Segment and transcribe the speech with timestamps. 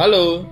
[0.00, 0.48] Halo,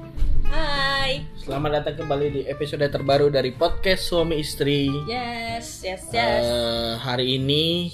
[0.53, 1.25] Hai.
[1.41, 4.93] selamat datang kembali di episode terbaru dari podcast suami istri.
[5.09, 6.45] Yes, yes, yes.
[6.45, 7.89] Eh, hari ini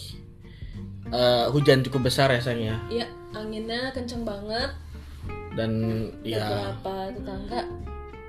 [1.14, 3.06] eh, hujan cukup besar ya sayang ya, Iya,
[3.38, 4.75] anginnya kenceng banget.
[5.55, 5.70] dan
[6.27, 7.61] ya, Beberapa tetangga.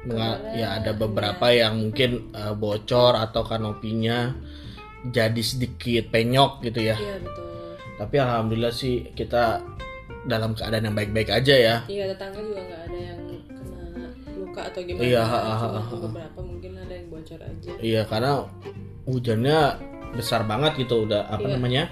[0.06, 4.38] menga- ya ada beberapa yang mungkin eh, bocor atau kanopinya
[5.10, 6.94] jadi sedikit penyok gitu ya.
[6.94, 7.50] Iya betul.
[7.98, 9.66] Tapi alhamdulillah sih kita
[10.26, 11.76] dalam keadaan yang baik-baik aja ya.
[11.90, 13.20] Iya tetangga juga nggak ada yang
[14.56, 15.04] luka atau gimana.
[15.04, 15.96] Iya, ha, ha, ha, ha.
[16.00, 17.72] beberapa mungkin ada yang bocor aja.
[17.78, 18.32] Iya karena
[19.04, 19.58] hujannya
[20.16, 21.54] besar banget gitu udah apa Iya.
[21.54, 21.84] namanya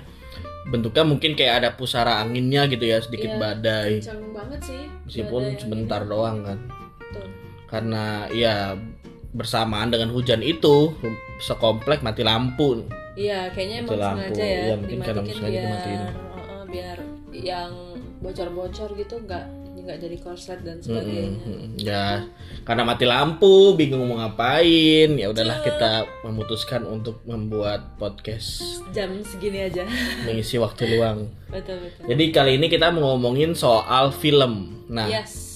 [0.63, 4.81] bentuknya mungkin kayak ada pusara anginnya gitu ya sedikit Iya, badai Kenceng banget sih.
[5.03, 6.59] meskipun badai sebentar doang kan.
[6.97, 7.27] Betul.
[7.67, 8.79] karena ya
[9.29, 10.93] bersamaan dengan hujan itu
[11.39, 14.21] sekomplek mati lampu Iya, kayaknya emang Mati lampu.
[14.31, 14.61] sengaja ya.
[14.63, 16.01] Iya, mungkin karena sengaja biar, dimatiin.
[16.01, 16.97] Heeh, biar
[17.29, 17.71] yang
[18.17, 19.45] bocor-bocor gitu nggak
[19.83, 21.29] nggak jadi korslet dan sebagainya.
[21.35, 21.75] mm-mm.
[21.75, 22.23] ya
[22.63, 25.91] karena mati lampu bingung mau ngapain ya udahlah kita
[26.23, 29.83] memutuskan untuk membuat podcast Jam segini aja.
[30.23, 32.03] mengisi waktu luang betul betul.
[32.07, 35.51] jadi kali ini kita mau ngomongin soal film nah Yes.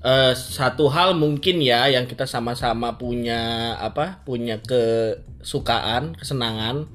[0.00, 6.88] Eh, satu hal mungkin ya yang kita sama-sama punya apa punya kesukaan kesenangan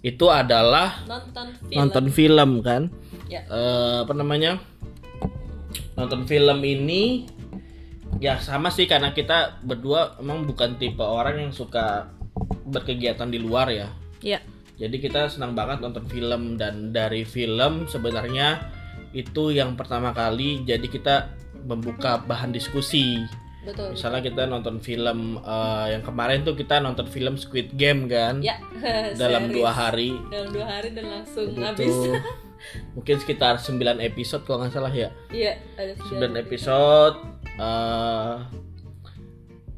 [0.00, 1.74] itu adalah Nonton film.
[1.74, 2.82] nonton film kan
[3.26, 3.42] Ya.
[3.42, 4.62] Eh, apa namanya
[5.96, 7.26] nonton film ini
[8.16, 12.12] ya sama sih karena kita berdua emang bukan tipe orang yang suka
[12.64, 13.88] berkegiatan di luar ya
[14.20, 14.40] Ya.
[14.76, 18.60] jadi kita senang banget nonton film dan dari film sebenarnya
[19.12, 21.32] itu yang pertama kali jadi kita
[21.66, 23.18] membuka bahan diskusi.
[23.66, 23.98] Betul.
[23.98, 28.62] Misalnya kita nonton film eh, yang kemarin tuh kita nonton film Squid Game kan Ya.
[29.20, 30.14] dalam dua hari.
[30.30, 31.90] Dalam dua hari dan langsung habis.
[32.94, 35.10] mungkin sekitar 9 episode kalau nggak salah ya.
[35.30, 37.16] Iya, ada 9 episode.
[37.56, 38.36] eh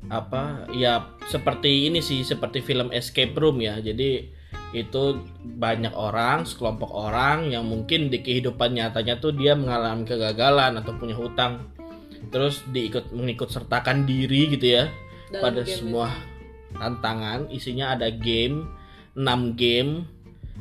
[0.09, 3.77] apa ya seperti ini sih seperti film escape room ya.
[3.79, 4.33] Jadi
[4.73, 5.25] itu
[5.61, 11.17] banyak orang sekelompok orang yang mungkin di kehidupan nyatanya tuh dia mengalami kegagalan atau punya
[11.17, 11.73] hutang.
[12.29, 14.85] Terus diikut mengikut sertakan diri gitu ya
[15.33, 16.09] Dalam pada semua
[16.77, 17.49] tantangan.
[17.53, 18.69] Isinya ada game
[19.17, 20.05] 6 game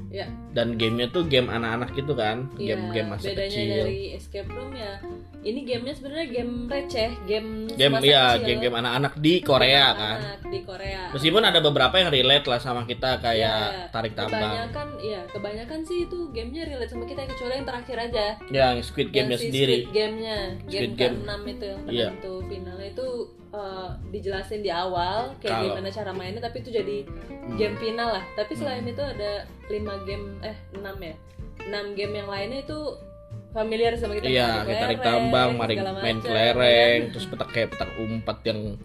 [0.07, 0.23] Ya.
[0.55, 4.71] dan gamenya tuh game anak-anak gitu kan Iya, game-game masa bedanya kecil dari escape room
[4.71, 4.93] ya.
[5.37, 10.41] Ini gamenya sebenarnya game receh, game game ya game-game anak-anak di Korea Game kan anak
[10.47, 11.01] di Korea.
[11.11, 14.39] Meskipun ada beberapa yang relate lah sama kita kayak Iya, tarik tambang.
[14.39, 18.25] Kebanyakan iya, kebanyakan sih itu gamenya relate sama kita kecuali yang terakhir aja.
[18.47, 19.75] Yang Squid Game-nya Yang si sendiri.
[19.77, 21.15] Squid Game-nya, Squid game Game.
[21.19, 22.07] ke-6 itu yang Iya.
[22.09, 23.07] penentu finalnya itu
[23.57, 26.97] eh, dijelasin di awal kayak Kalau- gimana cara mainnya tapi itu jadi
[27.55, 28.23] game final lah.
[28.33, 28.93] Tapi selain Hmm.
[28.93, 29.31] itu ada
[29.67, 31.15] 5 game eh 6 ya.
[31.65, 32.79] 6 game yang lainnya itu
[33.49, 37.89] familiar sama kita Iya, kayak tarik tambang, maring, main macam, kelereng, terus petak kayak petak
[37.97, 38.77] umpat yang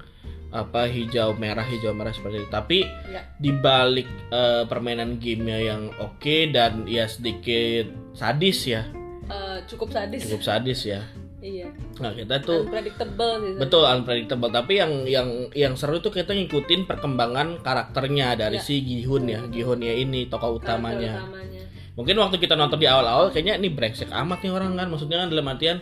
[0.49, 2.49] apa hijau merah hijau merah seperti itu.
[2.49, 3.25] Tapi Ya.
[3.37, 8.89] di balik eh, permainan gamenya yang oke dan ya sedikit sadis ya,
[9.25, 10.25] Eh, cukup sadis.
[10.25, 11.01] cukup sadis ya.
[11.43, 11.69] Iya.
[11.99, 13.59] Nah kita tuh Unpredictable sih.
[13.59, 14.49] betul unpredictable.
[14.49, 18.63] Tapi yang yang yang seru tuh kita ngikutin perkembangan karakternya dari Ya.
[18.63, 21.15] si Gihun ya, Gihun ya ini tokoh Karakter utamanya.
[21.21, 21.63] utamanya.
[21.93, 25.29] mungkin waktu kita nonton di awal-awal kayaknya ini brengsek amat nih orang kan maksudnya kan
[25.29, 25.77] dalam artian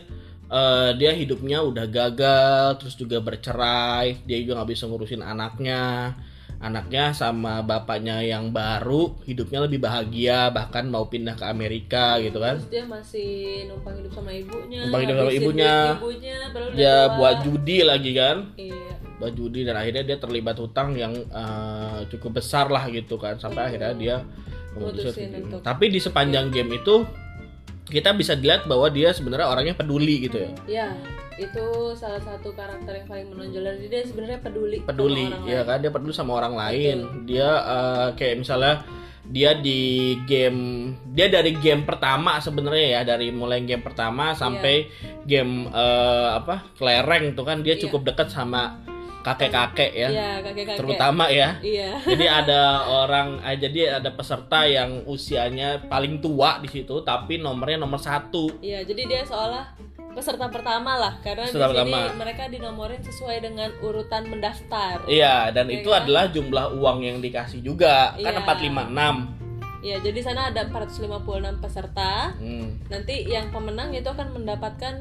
[0.48, 6.16] eh, dia hidupnya udah gagal terus juga bercerai dia juga nggak bisa ngurusin anaknya
[6.60, 12.56] anaknya sama bapaknya yang baru hidupnya lebih bahagia bahkan mau pindah ke Amerika gitu kan
[12.58, 13.30] Terus dia masih
[13.66, 14.78] numpang hidup sama ibunya.
[14.84, 15.74] Numpang hidup sama ibunya.
[15.90, 16.34] ibunya
[16.70, 18.92] dia buat judi lagi kan Iya.
[19.16, 23.64] buat judi dan akhirnya dia terlibat hutang yang eh, cukup besar lah gitu kan sampai
[23.66, 24.16] akhirnya dia
[24.70, 27.08] memutuskan untuk- tapi di sepanjang game itu
[27.84, 30.88] kita bisa dilihat bahwa dia sebenarnya orangnya peduli gitu ya Ya,
[31.40, 34.78] itu salah satu karakter yang paling menonjol dari dia sebenarnya peduli.
[34.78, 35.66] sama peduli orang ya lain.
[35.66, 38.74] kan dia peduli sama orang lain dia eh, kayak misalnya
[39.22, 39.80] dia di
[40.24, 40.60] game
[41.08, 44.90] dia dari game pertama sebenarnya ya dari mulai game pertama sampai
[45.24, 47.82] game eh, apa kelereng tuh kan dia Iya.
[47.82, 48.76] cukup dekat sama
[49.20, 50.76] kakek-kakek ya Iya, kakek-kakek.
[50.76, 51.92] terutama ya Iya.
[52.02, 57.76] jadi ada orang eh, jadi ada peserta yang usianya paling tua di situ tapi nomornya
[57.78, 59.76] nomor satu Iya, jadi dia seolah
[60.10, 61.98] peserta pertama lah karena Peserta di sini pertama.
[62.16, 65.06] mereka dinomorin sesuai dengan urutan mendaftar.
[65.06, 66.02] iya dan Iya itu kan?
[66.02, 68.42] adalah jumlah uang yang dikasih juga kan Iya.
[68.42, 69.38] 456
[69.80, 72.36] Iya, jadi sana ada 456 peserta.
[72.36, 72.92] hmm.
[72.92, 74.94] Nanti yang pemenang itu akan mendapatkan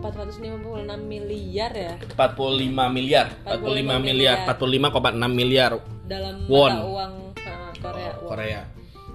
[0.00, 4.94] 456 miliar ya 45 miliar 45 miliar 45,6
[5.28, 5.70] miliar
[6.06, 6.72] dalam Won.
[6.72, 8.10] mata uang uh, Korea.
[8.14, 8.28] won.
[8.28, 8.62] Korea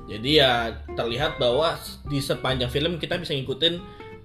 [0.03, 0.51] jadi ya
[0.93, 3.79] terlihat bahwa di sepanjang film kita bisa ngikutin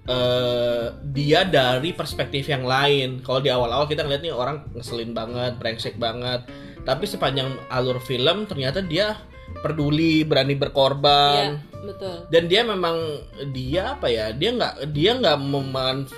[0.09, 3.21] eh, dia dari perspektif yang lain.
[3.21, 6.43] Kalau di awal-awal kita ngeliat nih orang ngeselin banget, brengsek banget.
[6.83, 9.21] Tapi sepanjang alur film ternyata dia
[9.61, 11.61] peduli, berani berkorban.
[11.85, 12.17] betul.
[12.33, 12.97] Dan dia memang
[13.53, 14.33] dia apa ya?
[14.33, 15.37] Dia nggak dia nggak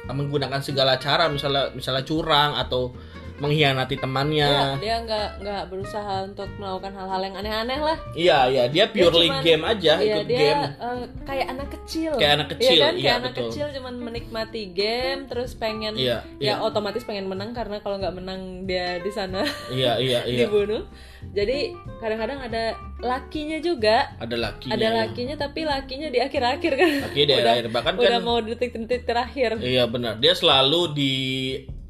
[0.09, 2.95] menggunakan segala cara, misalnya misalnya curang atau
[3.41, 4.49] mengkhianati Iya, temannya.
[4.77, 7.97] dia nggak nggak berusaha untuk melakukan hal-hal yang aneh-aneh lah.
[8.13, 10.61] Iya, iya, dia purely cuman- game aja, Iya, ikut dia game.
[10.77, 12.11] eh, kayak anak kecil.
[12.15, 12.93] Kayak anak Iya kecil, kan?
[12.93, 13.43] iya, Kayak anak betul.
[13.43, 16.53] kecil cuman menikmati game terus pengen Iya, ya iya.
[16.59, 19.41] otomatis pengen menang karena kalau nggak menang dia di sana
[19.73, 20.45] Iya, iya, iya.
[20.45, 20.85] dibunuh.
[21.27, 24.09] Jadi kadang-kadang ada lakinya juga.
[24.17, 24.73] Ada lakinya.
[24.73, 24.97] ada ya.
[25.01, 26.91] lakinya tapi lakinya di akhir-akhir kan.
[27.03, 29.57] Laki di udah, akhir bahkan udah kan mau detik-detik terakhir.
[29.57, 30.93] Iya benar, dia selalu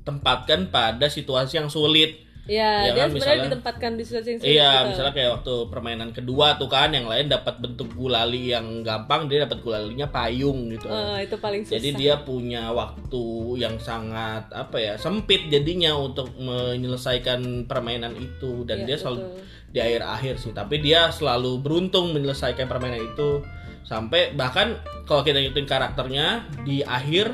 [0.01, 2.25] ditempatkan pada situasi yang sulit.
[2.49, 4.87] Ya, Ya dia kan, sebenarnya misalnya- ditempatkan di situasi yang sulit Iya, gitu.
[4.89, 9.45] misalnya kayak waktu permainan kedua tuh kan, yang lain dapat bentuk gulali yang gampang, dia
[9.45, 10.89] dapat gulalinya payung gitu.
[10.89, 11.77] Eh, itu paling susah.
[11.77, 13.23] Jadi dia punya waktu
[13.55, 19.37] yang sangat apa ya sempit jadinya untuk menyelesaikan permainan itu dan Iya, dia selalu betul.
[19.69, 20.51] di akhir-akhir sih.
[20.51, 23.45] Tapi dia selalu beruntung menyelesaikan permainan itu
[23.83, 26.27] sampai bahkan kalau kita ngikutin karakternya
[26.63, 27.29] di akhir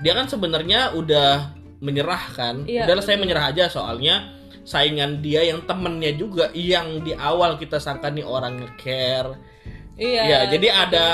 [0.00, 2.62] dia kan sebenarnya udah menyerah kan.
[2.64, 7.82] Iya, Udahlah saya menyerah aja soalnya saingan dia yang temennya juga yang di awal kita
[7.82, 9.34] sangka nih orang nge-care
[10.02, 10.22] Iya.
[10.24, 11.04] Ya, jadi ada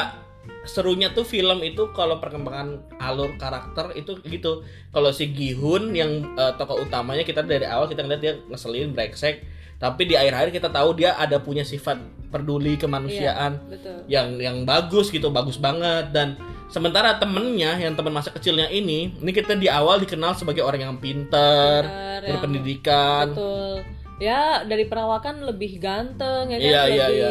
[0.69, 4.63] serunya tuh film itu kalau perkembangan alur karakter itu gitu.
[4.95, 9.43] Kalau si Gihun yang eh, tokoh utamanya kita dari awal kita ngeliat dia ngeselin, brengsek,
[9.83, 11.99] tapi di akhir-akhir kita tahu dia ada punya sifat
[12.29, 14.05] peduli kemanusiaan betul.
[14.07, 16.37] yang yang bagus gitu, bagus banget dan
[16.69, 20.95] sementara temennya yang teman masa kecilnya ini, ini kita di awal dikenal sebagai orang yang
[20.97, 23.25] pinter, Pintar, yang- berpendidikan.
[23.33, 23.75] Betul.
[24.19, 27.31] Ya, dari perawakan lebih ganteng ya kan, Iya, iya, lebih iya.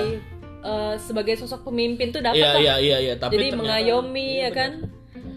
[0.63, 2.59] eh, sebagai sosok pemimpin tuh dapat Iya lah.
[2.59, 4.71] iya iya iya, tapi Jadi ternyata- mengayomi Iya, ya kan.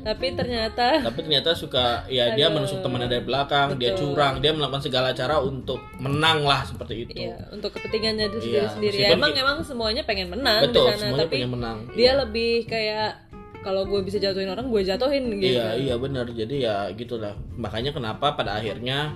[0.00, 2.56] Tapi ternyata tapi ternyata suka ya dia Aduh.
[2.56, 4.16] menusuk temannya dari belakang dia Betul.
[4.16, 8.72] curang dia melakukan segala cara untuk menang lah seperti itu ya untuk kepentingannya diri Iya,
[8.72, 8.96] sendiri.
[8.96, 12.64] Ya, emang emang semuanya pengen menang betul di sana, semuanya tapi pengen menang dia lebih
[12.64, 13.12] kayak
[13.60, 15.52] kalau gue bisa jatuhin orang, gue jatuhin gitu.
[15.52, 19.12] iya iya benar jadi ya gitulah makanya kenapa pada akhirnya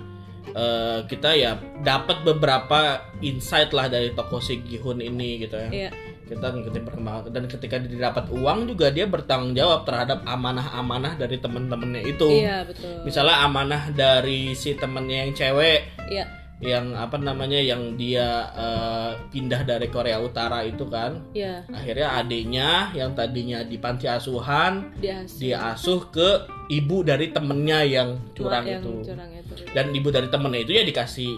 [0.46, 5.90] eh, kita ya dapat beberapa insight lah dari tokoh si Gihun ini gitu ya Iya.
[6.24, 11.36] kita ngikutin perkembangan dan ketika dia dapat uang juga dia bertanggung jawab terhadap amanah-amanah dari
[11.36, 13.00] temen-temennya itu Iya, betul.
[13.04, 16.43] misalnya amanah dari si temennya yang cewek Iya.
[16.62, 21.18] Yang apa namanya yang dia eh, pindah dari Korea Utara itu kan.
[21.34, 26.28] Iya, akhirnya adiknya yang tadinya di panti asuhan dia diasuh ke
[26.70, 28.08] ibu dari temennya yang
[28.38, 29.10] curang yang itu.
[29.10, 29.54] curang itu.
[29.74, 31.32] dan ibu dari temennya itu ya dikasih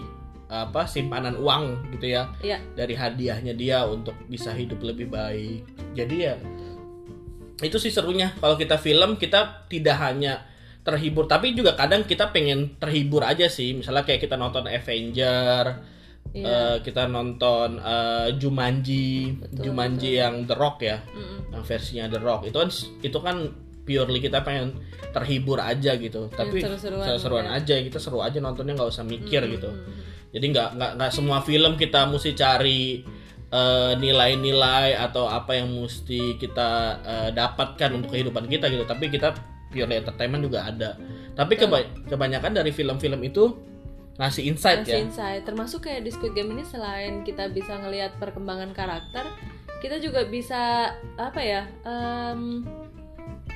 [0.47, 2.31] apa simpanan uang gitu ya.
[2.39, 2.61] Iya.
[2.77, 5.65] dari hadiahnya dia untuk bisa hidup lebih baik.
[5.97, 6.37] Jadi ya
[7.65, 8.31] itu sih serunya.
[8.37, 10.45] Kalau kita film kita tidak hanya
[10.87, 11.27] terhibur.
[11.27, 13.75] Tapi juga kadang kita pengen terhibur aja sih.
[13.75, 15.83] Misalnya kayak kita nonton Avenger
[16.35, 16.43] Iya.
[16.43, 20.99] eh, kita nonton eh, Jumanji Betul, Jumanji yang The Rock ya.
[21.03, 21.55] Mm-mm.
[21.55, 22.51] yang versinya The Rock.
[22.51, 22.69] Itu kan
[23.03, 23.37] itu kan
[23.87, 24.75] purely kita pengen
[25.15, 26.27] terhibur aja gitu.
[26.27, 27.57] Tapi seru-seruan, seru-seruan ya.
[27.63, 29.55] aja kita seru aja nontonnya nggak usah mikir Mm-mm.
[29.55, 29.69] gitu.
[30.35, 33.01] Jadi nggak nggak nggak semua film kita mesti cari
[33.47, 36.69] eh, nilai-nilai atau apa yang mesti kita
[37.07, 38.83] eh, dapatkan untuk kehidupan kita gitu.
[38.83, 39.31] Tapi kita
[39.67, 40.95] pure entertainment juga ada
[41.33, 41.69] tapi Betul.
[41.69, 43.53] keba- kebanyakan dari film-film itu
[44.17, 45.41] ngasih insight Ngasih ya insight.
[45.45, 49.29] Termasuk kayak di Squid Game ini selain kita bisa ngelihat perkembangan karakter,
[49.77, 51.69] kita juga bisa apa ya?
[51.85, 52.65] em,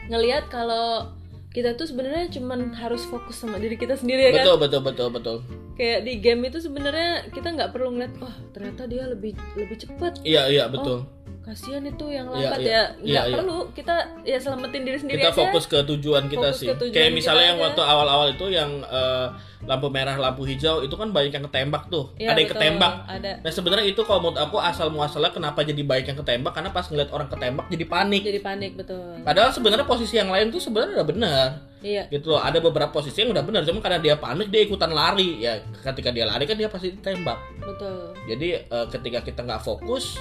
[0.06, 1.10] ngelihat kalau
[1.50, 4.38] kita tuh sebenarnya cuman harus fokus sama diri kita sendiri ya kan?
[4.39, 5.38] betul betul betul betul
[5.74, 10.22] Kayak di game itu sebenarnya kita nggak perlu ngeliat, wah ternyata dia lebih lebih cepat.
[10.22, 11.10] iya iya betul
[11.51, 12.72] Kasihan itu yang Iya, lambat iya.
[12.72, 12.72] ya.
[12.72, 13.36] Iya, Nggak iya.
[13.36, 13.58] perlu.
[13.72, 15.38] Kita ya selamatin diri sendiri kita aja.
[15.38, 17.65] fokus ke tujuan kita Fokus sih ke tujuan kayak kita misalnya yang aja.
[17.67, 19.27] waktu awal-awal itu yang eh,
[19.62, 22.58] lampu merah lampu hijau itu kan banyak yang ketembak tuh Iya, ada yang betul.
[22.58, 23.31] ketembak Ada.
[23.38, 26.81] nah sebenarnya itu kalau menurut aku asal muasalnya kenapa jadi baik yang ketembak karena pas
[26.84, 29.22] ngeliat orang ketembak jadi panik Jadi panik betul.
[29.22, 31.48] padahal sebenarnya posisi yang lain tuh sebenarnya udah benar
[31.79, 32.05] Iya.
[32.10, 35.41] gitu loh ada beberapa posisi yang udah benar cuma karena dia panik dia ikutan lari
[35.41, 38.17] ya ketika dia lari kan dia pasti ditembak Betul.
[38.25, 40.17] jadi eh, ketika kita nggak fokus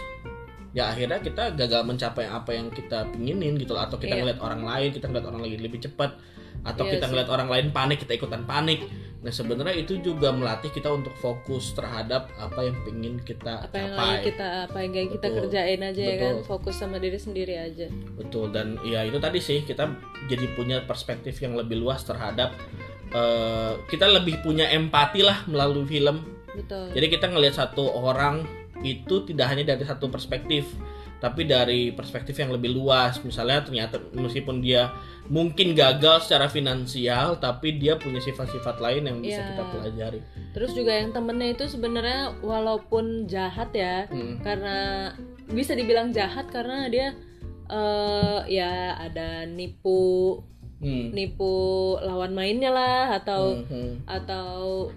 [0.70, 3.82] ya akhirnya kita gagal mencapai apa yang kita pinginin gitu loh.
[3.82, 4.22] Atau kita Iya.
[4.22, 6.10] ngeliat orang lain kita ngeliat orang lain lebih cepat.
[6.60, 7.10] Atau Iya kita sih.
[7.10, 8.84] ngeliat orang lain panik kita ikutan panik.
[9.20, 13.92] Nah sebenarnya itu juga melatih kita untuk fokus terhadap apa yang pingin kita apa yang
[13.92, 14.00] capai.
[14.00, 15.36] lagi kita apa yang lagi kita Betul.
[15.44, 16.32] kerjain aja ya kan?
[16.36, 16.46] Betul.
[16.48, 17.86] fokus sama diri sendiri aja.
[18.16, 18.46] Betul.
[18.52, 19.92] Dan ya itu tadi sih kita
[20.24, 22.52] jadi punya perspektif yang lebih luas terhadap
[23.10, 26.22] eh, kita lebih punya empati lah melalui film.
[26.50, 26.92] Betul.
[26.92, 28.42] Jadi kita ngelihat satu orang
[28.82, 30.64] itu tidak hanya dari satu perspektif.
[31.20, 34.88] tapi dari perspektif yang lebih luas misalnya ternyata meskipun dia
[35.28, 39.48] mungkin gagal secara finansial tapi dia punya sifat-sifat lain yang bisa Iya.
[39.52, 40.20] kita pelajari
[40.56, 44.40] Terus juga yang temennya itu sebenarnya walaupun jahat ya, Hmm.
[44.40, 45.12] karena
[45.44, 47.12] bisa dibilang jahat karena dia
[47.68, 50.40] eh ya ada nipu
[50.80, 51.12] Hmm.
[51.12, 51.52] nipu
[52.00, 53.92] lawan mainnya lah atau Hmm, hmm.
[54.08, 54.48] atau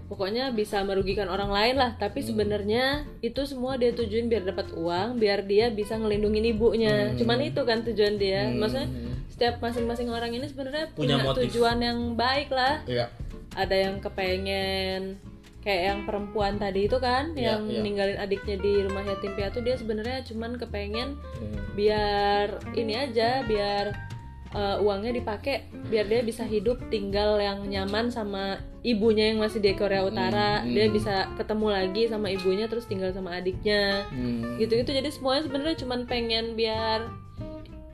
[0.08, 5.16] pokoknya bisa merugikan orang lain lah tapi sebenarnya itu semua dia tujuin biar dapat uang
[5.16, 7.20] biar dia bisa ngelindungin ibunya Hmm.
[7.20, 8.58] cuman itu kan tujuan dia Hmm.
[8.58, 8.88] maksudnya
[9.28, 11.52] setiap masing-masing orang ini sebenarnya Punya punya, motif.
[11.52, 13.12] tujuan yang baik lah Iya.
[13.52, 15.20] ada yang kepengen
[15.60, 17.80] kayak yang perempuan tadi itu kan Iya, yang iya.
[17.80, 21.60] ninggalin adiknya di rumah yatim piatu dia sebenarnya cuman kepengen Hmm.
[21.74, 24.13] biar ini aja biar
[24.54, 29.74] uh, uangnya dipakai biar dia bisa hidup tinggal yang nyaman sama ibunya yang masih di
[29.74, 30.94] Korea Utara Hmm, dia hmm.
[30.94, 34.56] bisa ketemu lagi sama ibunya terus tinggal sama adiknya Hmm.
[34.56, 37.10] gitu-gitu jadi semuanya sebenarnya cuman pengen biar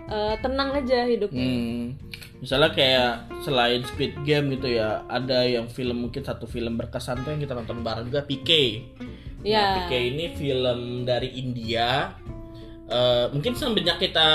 [0.07, 1.85] uh, tenang aja hidupnya Hmm.
[2.41, 3.13] Misalnya kayak
[3.45, 7.53] selain Squid Game gitu ya, ada yang film mungkin satu film berkesan tuh yang kita
[7.53, 8.81] nonton bareng juga PK.
[8.97, 9.85] Nah, Ya.
[9.85, 12.17] PK ini film dari India.
[12.91, 14.29] Eh, mungkin semenjak kita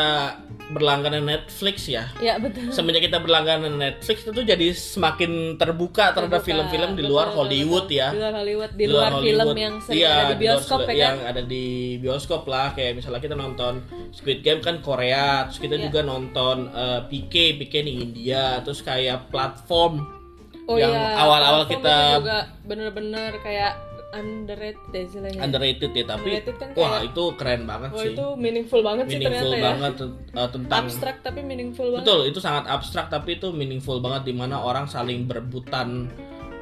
[0.72, 2.08] berlangganan Netflix ya.
[2.18, 7.38] ya betul Semenjak kita berlangganan Netflix itu jadi semakin terbuka terhadap film-film di luar betul,
[7.38, 8.00] Hollywood betul.
[8.00, 8.10] ya.
[8.10, 9.58] di luar Hollywood di luar, film Hollywood.
[9.60, 11.66] yang sering Iya, ada di luar bioskop film ya kan yang ada di
[12.00, 13.74] bioskop lah kayak misalnya kita nonton
[14.10, 15.84] Squid Game kan Korea terus kita Iya.
[15.86, 20.00] juga nonton eh, PK PK di India terus kayak platform
[20.66, 22.24] oh yang iya awal-awal kita-
[22.64, 23.76] bener-bener kayak
[24.12, 25.40] underrated deh istilahnya.
[25.40, 28.12] Underrated ya tapi Underrated kan wah kayak- itu keren banget oh sih.
[28.12, 29.66] itu meaningful banget sih meaningful ternyata ya.
[29.66, 29.94] banget
[30.36, 32.06] eh, tentang abstrak tapi meaningful banget.
[32.06, 36.08] Betul itu sangat abstrak tapi itu meaningful banget di mana orang saling berebutan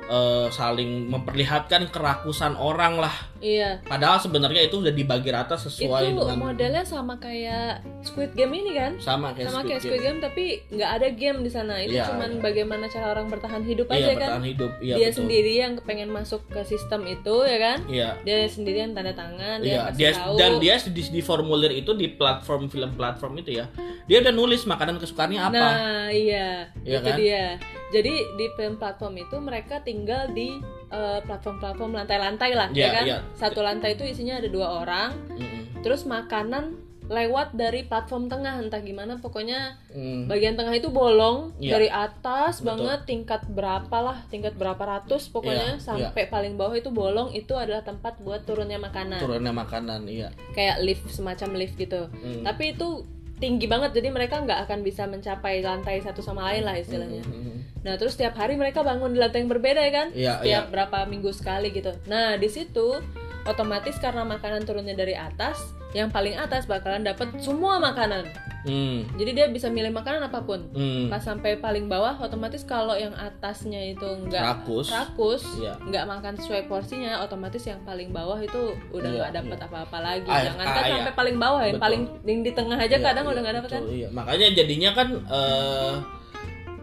[0.08, 6.16] eh, saling memperlihatkan kerakusan orang lah iya padahal sebenarnya itu udah dibagi rata sesuai itu
[6.16, 9.90] dengan modelnya sama kayak Squid Game ini kan sama kayak sama Squid kayak Game.
[9.92, 12.42] Squid Game tapi nggak ada game di sana itu Iya, cuman iya.
[12.42, 15.18] bagaimana cara orang bertahan hidup iya aja kan bertahan hidup iya dia betul.
[15.22, 19.60] sendiri yang pengen masuk ke sistem itu ya kan iya dia sendiri yang tanda tangan
[19.60, 23.58] dia Iya, dia tahu dan dia di, di formulir itu di platform film platform itu
[23.58, 23.66] ya.
[24.06, 25.54] Dia udah nulis makanan kesukaannya apa.
[25.56, 27.18] Nah, iya, Iya itu kan?
[27.18, 27.46] dia.
[27.94, 30.58] Jadi di film platform itu mereka tinggal di
[30.90, 33.04] eh, platform-platform lantai-lantai lah, Iya, ya kan?
[33.06, 33.18] iya.
[33.34, 35.82] Satu lantai itu isinya ada dua orang, Mm-mm.
[35.82, 40.26] terus makanan lewat dari platform tengah entah gimana pokoknya Mm.
[40.26, 41.72] bagian tengah itu bolong Iya.
[41.72, 42.68] dari atas Betul.
[42.80, 47.52] banget tingkat berapa lah tingkat berapa ratus pokoknya Iya, sampai paling bawah itu bolong itu
[47.54, 50.32] adalah tempat buat turunnya makanan Turunnya makanan, iya.
[50.54, 52.48] kayak lift semacam lift gitu Mm.
[52.48, 53.04] tapi itu
[53.44, 57.84] tinggi banget jadi mereka nggak akan bisa mencapai lantai satu sama lain lah istilahnya Mm.
[57.84, 60.72] nah terus setiap hari mereka bangun di lantai yang berbeda ya kan Iya, setiap iya.
[60.72, 63.04] berapa minggu sekali gitu nah di situ
[63.46, 65.60] otomatis karena makanan turunnya dari atas
[65.92, 68.26] yang paling atas bakalan dapat semua makanan
[68.64, 69.20] Mm.
[69.20, 71.12] jadi dia bisa milih makanan apa pun Mm.
[71.12, 74.88] pas sampai paling bawah otomatis kalau yang atasnya itu nggak Rakus.
[74.88, 75.76] rakus Iya.
[75.84, 79.68] nggak makan sesuai porsinya otomatis yang paling bawah itu udah Iya, nggak dapat iya.
[79.68, 80.96] apa-apa lagi Ah, jangan ah, kan iya.
[80.96, 81.84] sampai paling bawah yang Betul.
[81.84, 85.08] paling yang di tengah aja Iya, kadang udah nggak dapat kan Iya, makanya jadinya kan
[85.12, 85.94] eh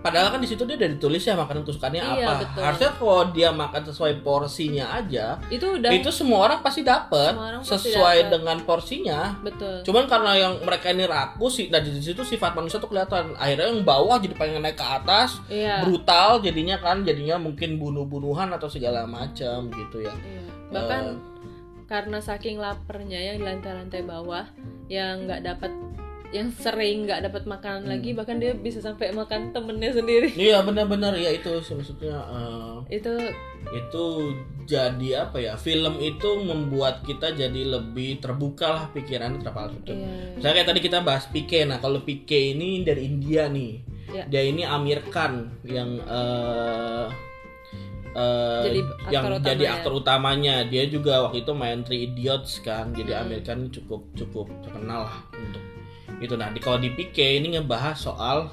[0.01, 2.33] padahal kan di situ dia udah ditulis ya makanan kesukaannya Iya, apa.
[2.43, 2.63] betul.
[2.65, 8.19] Harusnya kalau dia makan sesuai porsinya aja, itu udah itu semua orang pasti dapat sesuai
[8.25, 8.33] dapet.
[8.33, 9.37] dengan porsinya.
[9.41, 13.37] betul Cuman karena yang mereka ini rakus sih, dan di situ sifat manusia tuh kelihatan.
[13.37, 18.49] Akhirnya yang bawah jadi pengen naik ke atas, iya brutal jadinya kan, jadinya mungkin bunuh-bunuhan
[18.51, 20.13] atau segala macam gitu ya.
[20.17, 20.43] Iya.
[20.71, 21.19] bahkan Eh.
[21.85, 24.47] karena saking laparnya yang di lantai-lantai bawah
[24.87, 25.73] yang nggak dapat
[26.31, 27.91] yang sering nggak dapat makanan Hmm.
[27.91, 33.11] lagi bahkan dia bisa sampai makan temennya sendiri Iya benar-benar ya itu maksudnya eh, itu
[33.71, 34.05] itu
[34.65, 35.55] jadi apa ya?
[35.55, 39.93] Film itu membuat kita jadi lebih terbuka lah pikirannya terhadap hal itu.
[39.93, 41.67] iya, Misalnya kayak tadi kita bahas PK.
[41.67, 43.73] Nah, kalau PK ini dari India nih.
[44.09, 44.25] Ya.
[44.25, 47.07] Dia ini Amir Khan yang eh
[48.13, 49.75] eh, Jadi yang aktor jadi utamanya.
[49.77, 50.55] aktor utamanya.
[50.65, 52.91] Dia juga waktu itu main Three Idiots kan.
[52.91, 53.23] Jadi Hmm.
[53.25, 55.63] Amir Khan cukup cukup terkenal lah untuk
[56.21, 56.37] itu.
[56.37, 58.53] Nah, di kalau di PK ini ngebahas soal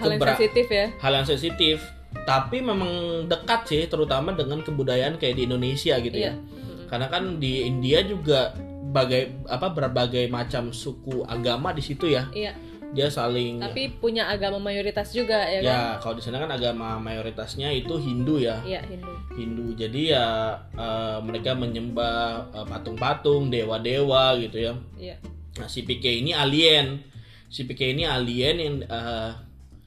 [0.00, 0.86] hal yang sensitif ya.
[0.98, 1.76] hal yang sensitif.
[2.12, 6.32] Tapi memang dekat sih, terutama dengan kebudayaan kayak di Indonesia gitu iya.
[6.32, 6.34] Ya.
[6.88, 8.52] Karena kan di India juga
[8.92, 12.28] bagai apa berbagai macam suku agama di situ ya.
[12.32, 12.52] Iya.
[12.92, 15.72] Dia saling tapi punya agama mayoritas juga ya kan?
[15.72, 18.60] ya kalau di sana kan agama mayoritasnya itu Hindu ya.
[18.60, 19.12] Iya Hindu.
[19.32, 19.66] Hindu.
[19.72, 24.72] Jadi ya eh, mereka menyembah eh, patung-patung dewa-dewa gitu ya.
[25.00, 25.16] Iya
[25.54, 27.00] nah si PK ini alien
[27.46, 29.30] si PK ini alien yang eh,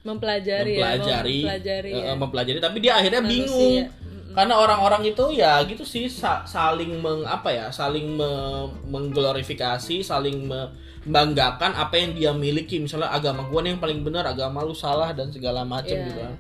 [0.03, 2.13] mempelajari, mempelajari ya mempelajari eh, ya.
[2.13, 3.34] mempelajari tapi dia akhirnya Manusia.
[3.34, 4.34] bingung Mm-mm.
[4.34, 10.45] karena orang-orang itu ya gitu sih sa- saling meng apa ya saling me- mengglorifikasi saling
[10.45, 15.10] membanggakan apa yang dia miliki misalnya agama gua nih yang paling benar agama lu salah
[15.10, 16.05] dan segala macam Iya.
[16.05, 16.34] gitu kan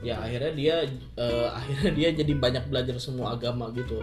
[0.00, 0.74] ya akhirnya dia
[1.14, 4.00] eh, akhirnya dia jadi banyak belajar semua agama gitu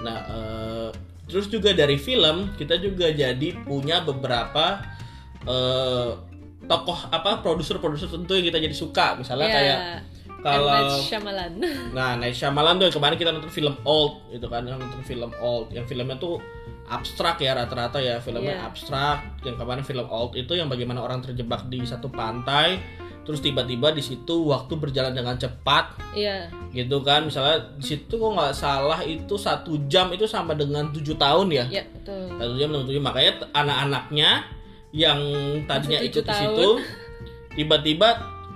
[0.00, 0.88] nah eh,
[1.28, 4.80] terus juga dari film kita juga jadi punya beberapa
[5.44, 6.10] eh,
[6.64, 9.56] tokoh apa produser-produser tentu yang kita jadi suka misalnya Iya.
[9.56, 9.78] kayak
[10.38, 10.70] kalau.
[10.70, 11.52] Night Shyamalan.
[11.96, 15.34] Nah, Night Shyamalan tuh yang kemarin kita nonton film Old gitu kan, yang nonton film
[15.42, 16.38] Old, yang filmnya tuh
[16.86, 18.68] abstrak ya rata-rata ya filmnya Iya.
[18.70, 19.18] abstrak.
[19.42, 22.78] Yang kemarin film Old itu yang bagaimana orang terjebak di satu pantai,
[23.28, 26.48] terus tiba-tiba di situ waktu berjalan dengan cepat Iya.
[26.72, 27.28] gitu kan.
[27.28, 31.64] Misalnya di situ kok nggak salah itu satu jam itu sama dengan tujuh tahun ya.
[31.68, 32.24] Iya, betul.
[32.32, 34.30] Satu jam dengan tujuh makanya anak-anaknya
[34.88, 35.20] yang
[35.68, 36.68] tadinya ikut di situ
[37.52, 38.08] tiba-tiba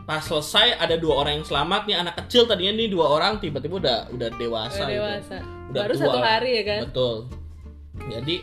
[0.03, 3.77] pas selesai ada dua orang yang selamat nih anak kecil tadinya nih dua orang tiba-tiba
[3.79, 4.97] udah udah dewasa, Udah gitu.
[4.99, 5.37] dewasa.
[5.69, 6.03] Udah Baru tua.
[6.03, 6.81] satu hari ya kan?
[6.89, 7.17] betul
[7.93, 8.35] jadi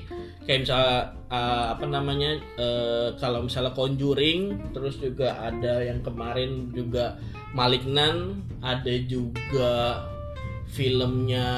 [0.45, 7.17] kayak misalnya uh, apa namanya uh, kalau misalnya Conjuring terus juga ada yang kemarin juga
[7.51, 10.05] Malignan ada juga
[10.69, 11.49] filmnya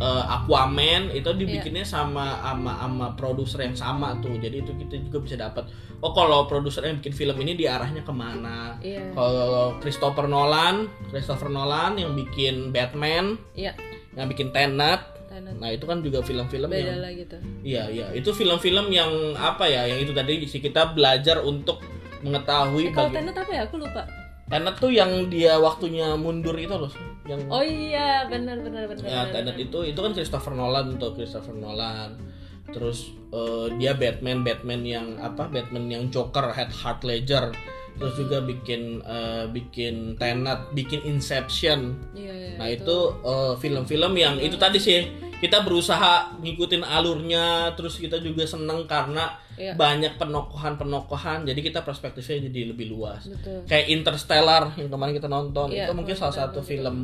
[0.00, 5.18] uh, Aquaman itu dibikinnya sama sama sama produser yang sama tuh jadi itu kita juga
[5.24, 5.64] bisa dapat
[6.04, 9.12] oh kalau produser yang bikin film ini diarahnya ke mana Iya.
[9.16, 13.72] kalau Christopher Nolan Christopher Nolan yang bikin Batman Iya.
[14.12, 15.54] yang bikin Tenet Tenet.
[15.56, 17.38] nah itu kan juga film-film Beda yang lagi tuh.
[17.62, 21.78] iya iya itu film-film yang apa ya yang itu tadi sih kita belajar untuk
[22.20, 23.62] mengetahui Eh, kalau bagi- Tenet apa ya?
[23.64, 24.02] Aku lupa.
[24.44, 26.90] Tenet tuh yang dia waktunya mundur itu loh
[27.24, 29.06] yang Oh iya, benar benar benar.
[29.06, 29.64] ya Tenet benar.
[29.64, 32.18] itu itu kan Christopher Nolan tuh Christopher Nolan
[32.66, 37.54] terus eh, dia Batman Batman yang apa Batman yang Joker Head Heart Ledger
[37.96, 42.50] terus juga bikin eh, bikin Tenet bikin Inception Iya, iya.
[42.56, 45.00] nah itu eh, film-film yang itu tadi sih
[45.36, 49.76] kita berusaha ngikutin alurnya terus kita juga seneng karena Iya.
[49.76, 53.60] banyak penokohan-penokohan jadi kita perspektifnya jadi lebih luas Betul.
[53.66, 56.64] kayak Interstellar yang kemarin kita nonton Iya, itu mungkin salah satu nonton.
[56.64, 56.96] film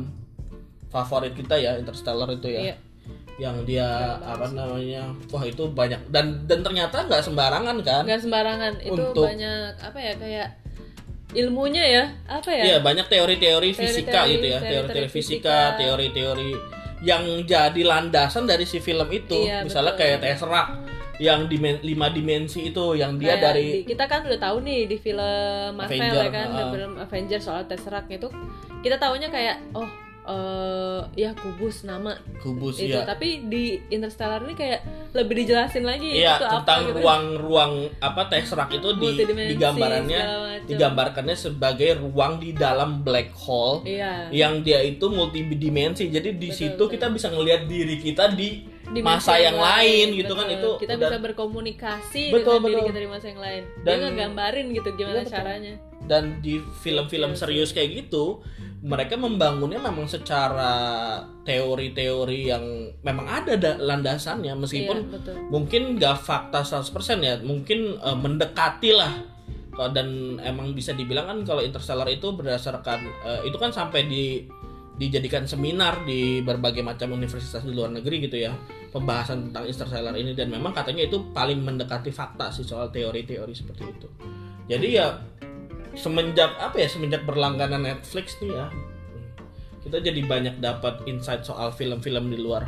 [0.87, 2.75] favorit kita ya Interstellar itu ya Iya.
[3.37, 3.85] yang dia
[4.17, 8.73] apa namanya wah itu banyak dan dan ternyata nggak sembarangan kan Nggak sembarangan.
[8.81, 10.47] Itu Untuk- banyak apa ya kayak
[11.33, 12.03] ilmunya ya?
[12.25, 12.63] Apa ya?
[12.63, 16.51] Iya banyak teori-teori fisika Teori-teori- gitu ya teori-teori fisika teori-teori
[16.99, 20.01] yang jadi landasan dari si film itu Iya, misalnya betul.
[20.01, 20.71] kayak Tesseract
[21.17, 24.85] yang dimen lima dimensi itu yang dia Kayak dari di- kita kan udah tahu nih
[24.85, 25.33] di film
[25.73, 26.71] Marvel Avenger, ya kan, di uh-uh.
[26.71, 28.29] film Avengers soal Tesseract itu
[28.81, 29.89] kita taunya kayak oh
[30.27, 36.19] eh ya kubus nama kubus itu ya tapi di Interstellar ini kayak lebih dijelasin lagi
[36.19, 36.97] Iya itu tentang apa gitu.
[36.99, 40.21] ruang-ruang apa Tesseract itu di, di gambarannya
[40.63, 46.59] digambarkannya sebagai ruang di dalam black hole iya yang dia itu multidimensi jadi di Betul,
[46.59, 46.91] situ betul.
[46.91, 50.55] kita bisa ngelihat diri kita di Dimensi masa yang lain gitu kan betul.
[50.57, 52.87] itu kita udah- bisa berkomunikasi Betul, dengan diri betul.
[52.87, 55.35] kita di masa yang lain Dan- dia ngegambarin gitu gimana Iya, betul.
[55.35, 55.73] caranya
[56.07, 57.39] dan di film-film oke.
[57.39, 58.41] serius kayak gitu
[58.85, 60.73] mereka membangunnya memang secara
[61.41, 64.53] teori-teori yang memang ada da- landasannya.
[64.53, 65.33] Meskipun iya, betul.
[65.49, 69.13] mungkin nggak fakta 100% ya mungkin eh, mendekati lah.
[69.93, 74.45] Dan emang bisa dibilang kan kalau Interstellar itu berdasarkan eh, itu kan sampai di
[74.97, 78.57] dijadikan seminar di berbagai macam universitas di luar negeri gitu ya
[78.89, 80.37] pembahasan tentang Interstellar ini.
[80.37, 84.07] Dan memang katanya itu paling mendekati fakta sih soal teori-teori seperti itu.
[84.69, 85.17] Jadi ya
[85.97, 88.69] semenjak apa ya semenjak berlangganan Netflix nih ya.
[89.81, 92.67] Kita jadi banyak dapat insight soal film-film di luar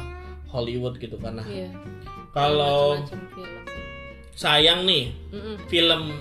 [0.50, 1.70] Hollywood gitu karena iya.
[2.34, 2.98] kalau
[4.34, 5.62] sayang nih Mm-mm.
[5.70, 6.16] film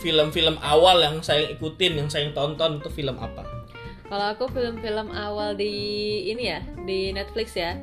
[0.00, 3.44] film-film awal yang saya ikutin yang saya tonton itu film apa?
[4.08, 5.72] Kalau aku film-film awal di
[6.28, 7.76] ini ya di Netflix ya.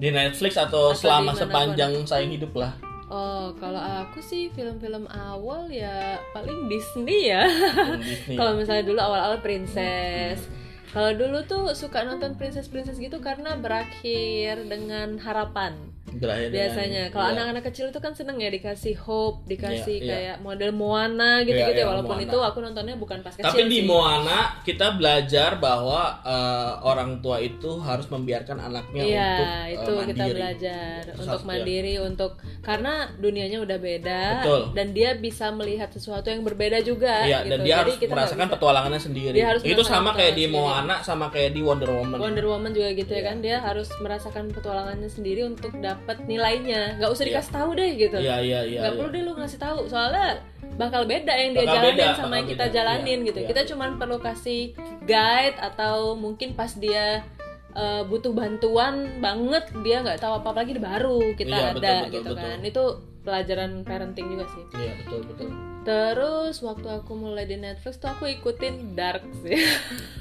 [0.00, 2.72] Di Netflix atau, Atau selama sepanjang saya hidup lah
[3.10, 7.42] Oh, kalau aku sih film-film awal ya paling Disney ya.
[8.38, 10.46] Kalau misalnya dulu awal-awal Princess.
[10.90, 15.78] Kalau dulu tuh suka nonton princess-princess gitu karena berakhir dengan harapan.
[16.10, 17.34] Berakhir Biasanya kalau iya.
[17.38, 20.10] anak-anak kecil itu kan seneng ya dikasih hope, dikasih Iya, iya.
[20.10, 21.78] kayak model Moana gitu-gitu Iya, ya.
[21.78, 22.26] iya, Walaupun Moana.
[22.26, 23.86] itu aku nontonnya bukan pas kecil tapi di sih.
[23.86, 29.92] Moana kita belajar bahwa eh, orang tua itu harus membiarkan anaknya Iya, untuk eh, itu
[30.02, 30.34] kita mandiri.
[30.34, 34.62] belajar Itu untuk mandiri untuk karena dunianya udah beda Betul.
[34.74, 37.50] dan dia bisa melihat sesuatu yang berbeda juga Iya, gitu.
[37.54, 39.36] dan dia Jadi harus kita merasakan petualangannya sendiri.
[39.38, 42.16] Dia harus itu sama kayak di petualangan Moana sama kayak di Wonder Woman.
[42.16, 43.26] Wonder Woman juga gitu ya Iya.
[43.26, 47.30] kan dia harus merasakan petualangannya sendiri untuk dapat nilainya nggak usah Iya.
[47.36, 48.80] dikasih tahu deh gitu Iya, iya, iya.
[48.80, 48.98] nggak iya.
[48.98, 50.28] perlu deh lu ngasih tahu soalnya
[50.72, 52.74] bakal beda yang dia Bakal jalanin beda, sama yang kita beda.
[52.74, 53.48] jalanin Iya, gitu iya.
[53.48, 54.62] kita cuman perlu kasih
[55.02, 57.22] guide atau mungkin pas dia
[57.70, 61.94] eh, butuh bantuan banget dia nggak tahu apa apa lagi baru kita Iya, ada betul,
[61.94, 62.42] betul, gitu betul.
[62.42, 62.84] kan itu
[63.20, 64.64] pelajaran parenting juga sih.
[64.74, 65.48] Iya betul betul.
[65.80, 69.56] Terus waktu aku mulai di Netflix tuh aku ikutin Dark sih.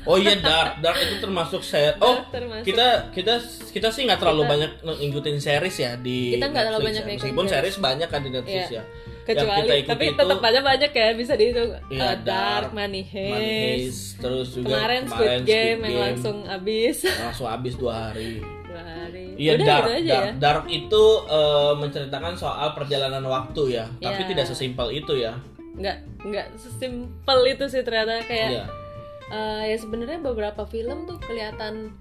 [0.04, 0.80] Oh iya dark.
[0.80, 2.64] Dark itu termasuk set oh termasuk.
[2.66, 3.36] kita kita
[3.70, 7.10] kita sih nggak terlalu banyak ngikutin series ya di Kita nggak terlalu banyak ya.
[7.14, 7.76] meskipun series.
[7.78, 8.80] banyak kan di Netflix Iya.
[8.80, 8.84] ya.
[9.22, 11.70] Kecuali kita tapi itu- tetap aja banyak ya bisa dihitung.
[11.88, 13.38] Iya, Eh, Dark, Money Money Heist.
[13.38, 16.98] Heist, terus juga kemarin Squid Game yang langsung habis.
[17.06, 18.42] Langsung habis dua hari.
[18.42, 23.24] Dua hari Iya udah dark, gitu aja dark, ya dark itu eh, menceritakan soal perjalanan
[23.24, 24.30] waktu ya, tapi Iya.
[24.30, 25.34] tidak sesimpel itu ya.
[25.72, 25.98] nggak
[26.28, 28.66] nggak sesimpel itu sih ternyata kayak Iya,
[29.32, 31.96] eh, ya sebenarnya beberapa film tuh kelihatan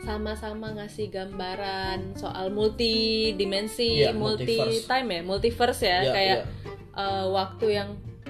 [0.00, 4.86] sama-sama ngasih gambaran soal multi dimensi, Iya, multi multiverse.
[4.86, 6.44] time ya, multiverse ya, Iya, kayak iya.
[6.94, 7.88] eh, waktu yang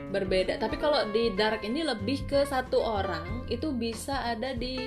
[0.09, 0.57] berbeda.
[0.57, 4.79] Tapi kalau di Dark ini lebih ke satu orang itu bisa ada di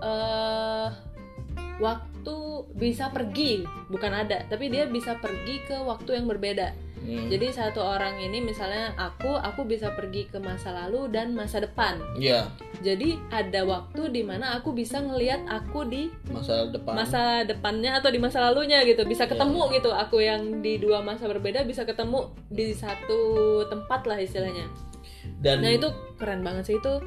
[0.00, 0.88] eh
[1.80, 2.36] waktu
[2.76, 6.70] bisa pergi, bukan ada, tapi dia bisa pergi ke waktu yang berbeda.
[7.00, 7.32] Hmm.
[7.32, 11.96] Jadi satu orang ini misalnya aku, aku bisa pergi ke masa lalu dan masa depan.
[12.12, 12.52] Iya,
[12.84, 16.92] Jadi ada waktu di mana aku bisa ngelihat aku di masa depan.
[16.92, 19.90] masa depannya atau di masa lalunya gitu, bisa Iya, ketemu gitu.
[19.96, 23.20] Aku yang di dua masa berbeda bisa ketemu di satu
[23.72, 24.68] tempat lah istilahnya.
[25.40, 25.88] Dan Nah itu
[26.20, 27.00] keren banget sih itu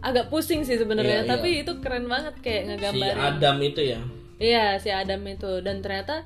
[0.00, 1.30] agak pusing sih sebenarnya, Iya, iya.
[1.30, 3.20] tapi itu keren banget kayak si ngegambarin.
[3.20, 4.00] Adam itu ya.
[4.38, 6.24] Iya si Adam itu dan ternyata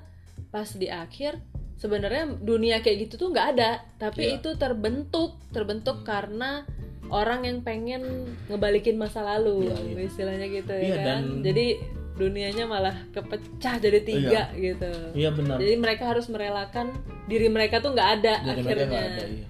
[0.48, 1.42] pas di akhir
[1.74, 4.38] sebenarnya dunia kayak gitu tuh nggak ada tapi Iya.
[4.38, 6.62] itu terbentuk terbentuk karena
[7.06, 8.06] orang yang pengen
[8.46, 10.00] ngebalikin masa lalu Iya, iya.
[10.00, 11.66] istilahnya gitu ya Iya, kan dan- jadi
[12.14, 15.58] dunianya malah kepecah jadi tiga gitu Iya benar.
[15.58, 19.24] jadi mereka harus merelakan diri mereka tuh nggak ada mereka akhirnya nggak ada.
[19.26, 19.46] Iya.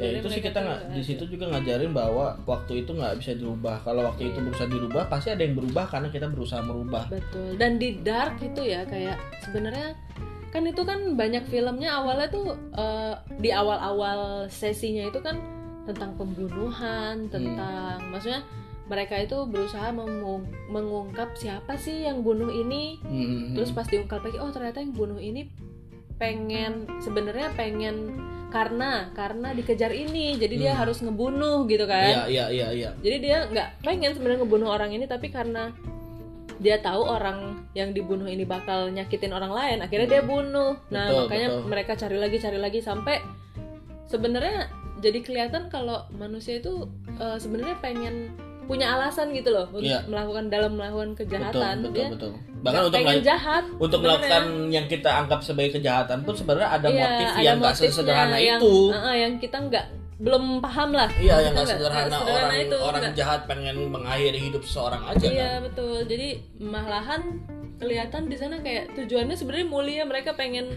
[0.00, 3.84] Ya itu sih kita nggak di situ juga ngajarin bahwa waktu itu nggak bisa dirubah.
[3.84, 7.04] Kalau waktu itu berusaha dirubah, pasti ada yang berubah karena kita berusaha merubah.
[7.12, 7.60] Betul.
[7.60, 9.92] Dan di Dark itu ya kayak sebenarnya
[10.50, 15.38] kan itu kan banyak filmnya awalnya tuh eh, di awal-awal sesinya itu kan
[15.84, 18.40] tentang pembunuhan, tentang maksudnya
[18.90, 22.98] mereka itu berusaha mengung- mengungkap siapa sih yang bunuh ini.
[23.06, 23.54] Hmm.
[23.54, 25.46] Terus pas diungkap lagi, oh ternyata yang bunuh ini
[26.18, 28.18] pengen sebenarnya pengen
[28.50, 30.80] karena karena dikejar ini, jadi dia Hmm.
[30.82, 32.90] harus ngebunuh gitu kan Iya iya iya iya.
[32.98, 35.70] jadi dia nggak pengen sebenarnya ngebunuh orang ini tapi karena
[36.58, 41.20] dia tahu orang yang dibunuh ini bakal nyakitin orang lain akhirnya dia bunuh nah Betul,
[41.24, 41.64] makanya betul.
[41.70, 43.16] mereka cari lagi cari lagi sampai
[44.04, 44.68] sebenarnya
[45.00, 46.84] jadi kelihatan kalau manusia itu
[47.16, 48.34] eh, sebenarnya pengen
[48.70, 50.06] punya alasan gitu loh untuk Iya.
[50.06, 52.30] melakukan dalam melakukan Betul kejahatan betul dia betul.
[52.30, 54.04] nggak Bahkan untuk pengen mel- jahat untuk sebenarnya.
[54.22, 58.36] melakukan yang kita anggap sebagai kejahatan pun sebenarnya ada Iya, motif ada yang nggak sesederhana
[58.38, 58.74] yang, itu.
[58.90, 59.86] eh, yang kita nggak
[60.20, 64.38] belum paham lah Iya yang Kita nggak sederhana, sederhana orang itu, orang jahat pengen mengakhiri
[64.38, 65.60] hidup seseorang aja Iya kan.
[65.66, 65.96] betul.
[66.04, 66.28] Jadi
[66.60, 67.22] malahan
[67.76, 70.04] kelihatan di sana kayak tujuannya sebenarnya mulia.
[70.04, 70.76] Mereka pengen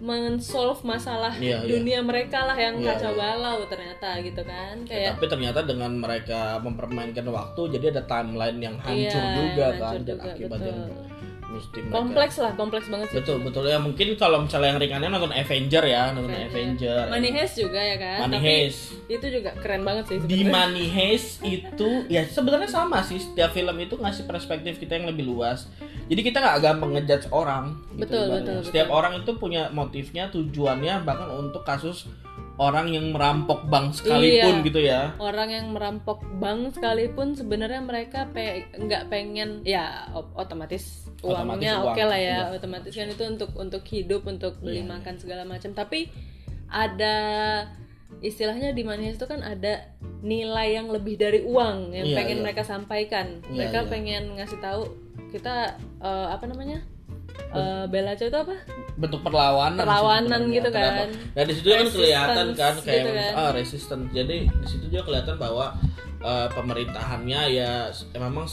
[0.00, 1.70] men-solve masalah Iya, iya.
[1.76, 3.20] dunia mereka lah yang Iya, kacau iya.
[3.20, 4.74] balau ternyata gitu kan.
[4.84, 9.64] Ya, Kayak tapi ternyata dengan mereka mempermainkan waktu jadi ada timeline yang hancur iya, juga
[9.70, 11.09] hancur kan dan juga, akibat yang betul.
[11.50, 13.16] Mesti mereka Kompleks lah, kompleks banget sih.
[13.18, 17.54] betul betul ya mungkin kalau misalnya yang ringannya nonton Avenger ya nonton Avenger, Money Heist
[17.56, 18.18] juga ya kan.
[18.22, 18.80] Money Tapi Heist.
[19.08, 20.52] itu juga keren banget sih di sebenarnya.
[20.52, 25.26] Money Heist itu ya sebenarnya sama sih setiap film itu ngasih perspektif kita yang lebih
[25.26, 25.66] luas
[26.06, 28.42] jadi kita nggak gampang ngejudge orang gitu Betul, ibaratnya.
[28.52, 28.96] betul, setiap betul.
[28.96, 32.06] orang itu punya motifnya tujuannya bahkan untuk kasus
[32.60, 34.66] orang yang merampok bank sekalipun Iya.
[34.68, 40.04] gitu ya Orang yang merampok bank sekalipun sebenarnya mereka pe- nggak pengen ya
[40.36, 42.52] otomatis uangnya uang, oke lah ya iya.
[42.52, 46.12] otomatis kan itu untuk untuk hidup untuk beli Iya, makan segala macam tapi
[46.68, 47.16] ada
[48.20, 52.44] istilahnya di Heist itu kan ada nilai yang lebih dari uang yang Iya, pengen iya.
[52.44, 53.88] mereka sampaikan Iya, mereka iya.
[53.88, 54.82] pengen ngasih tahu
[55.32, 56.84] kita eh, apa namanya
[57.50, 58.54] Eh, bela itu apa
[58.94, 60.82] bentuk perlawanan Perlawanan gitu kan.
[60.82, 61.02] Kenapa?
[61.34, 63.32] Dan di situ kan kelihatan kan Resistance kayak gitu kan.
[63.34, 64.00] ah resisten.
[64.14, 65.66] Jadi di situ juga kelihatan bahwa
[66.22, 67.72] eh, pemerintahannya ya
[68.14, 68.46] memang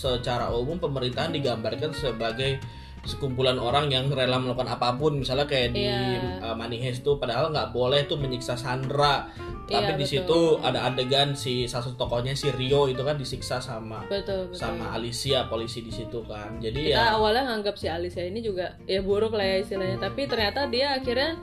[0.00, 2.56] secara umum pemerintahan digambarkan sebagai
[3.02, 5.16] sekumpulan orang yang rela melakukan apa pun.
[5.16, 6.40] Misalnya kayak di Iya.
[6.42, 9.28] eh, Money Heist tuh padahal nggak boleh tuh menyiksa Sandra.
[9.64, 13.56] Tapi Iya, di situ ada adegan si salah satu tokohnya si Rio itu kan disiksa
[13.56, 14.58] sama betul betul.
[14.58, 16.58] sama Alicia polisi di situ kan.
[16.58, 19.96] Jadi kita ya awalnya nganggap si Alicia ini juga ya buruk lah ya istilahnya.
[19.96, 21.38] Tapi ternyata dia akhirnya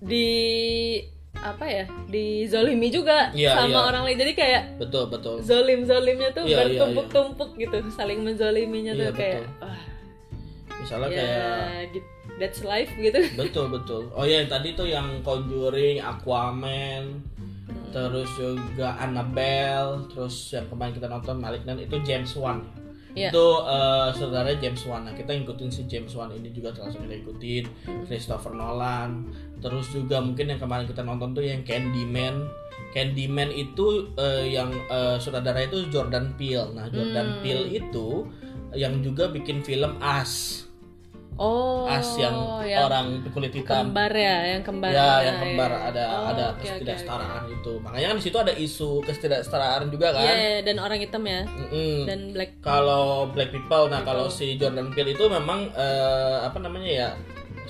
[0.00, 0.28] di
[1.34, 3.80] apa ya dizolimi juga Iya, sama iya.
[3.84, 4.18] orang lain.
[4.18, 5.36] Jadi kayak betul betul.
[5.38, 9.68] zolim zolimnya tuh Iya, iya, bertumpuk-tumpuk gitu saling menzoliminya Iya, tuh kayak betul.
[10.84, 12.04] Misalnya ya kayak
[12.36, 13.16] that's life gitu.
[13.40, 14.12] Betul betul.
[14.12, 17.24] Oh ya yang tadi tuh yang Conjuring Aquaman
[17.64, 17.88] Hmm.
[17.88, 22.60] terus juga Annabelle terus yang kemarin kita nonton Malignant itu James Wan.
[23.14, 23.30] Iya.
[23.30, 25.06] itu eh, saudaranya James Wan.
[25.06, 27.64] Nah kita ngikutin si James Wan ini juga termasuk kita ikutin.
[28.04, 29.30] Christopher Nolan.
[29.58, 32.50] Terus juga mungkin yang kemarin kita nonton tuh yang Candyman.
[32.90, 36.74] Candyman itu eh, yang eh, sutradara itu Jordan Peele.
[36.74, 37.40] Nah Jordan Hmm.
[37.40, 38.26] Peele itu
[38.74, 40.63] yang juga bikin film As
[41.34, 42.30] Oh, As yang,
[42.62, 44.86] yang orang kulit hitam kembar ya, yang kembar.
[44.88, 45.80] ya ya, yang kembar ya.
[45.90, 50.22] ada Oh, ada oke, ketidaksetaraan itu makanya kan di situ ada isu ketidaksetaraan juga kan
[50.22, 51.96] Iya, iya, dan orang hitam ya, Mm-mm.
[52.04, 52.50] dan black.
[52.60, 57.08] kalau Black People nah kalau si Jordan Peele itu memang eh, apa namanya ya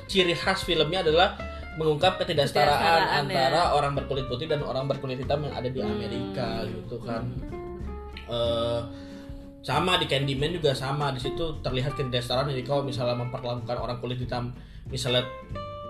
[0.05, 1.41] ciri khas filmnya adalah
[1.75, 5.89] mengungkap ketidaksetaraan Ketidaksetaraan, antara orang berkulit putih dan orang berkulit hitam yang ada di Hmm.
[5.91, 7.33] Amerika gitu kan
[8.25, 8.81] Eh,
[9.65, 11.11] sama di Candyman juga sama.
[11.17, 14.53] Di situ terlihat ketidaksetaraan jadi kalau misalnya memperlakukan orang kulit hitam
[14.93, 15.25] misalnya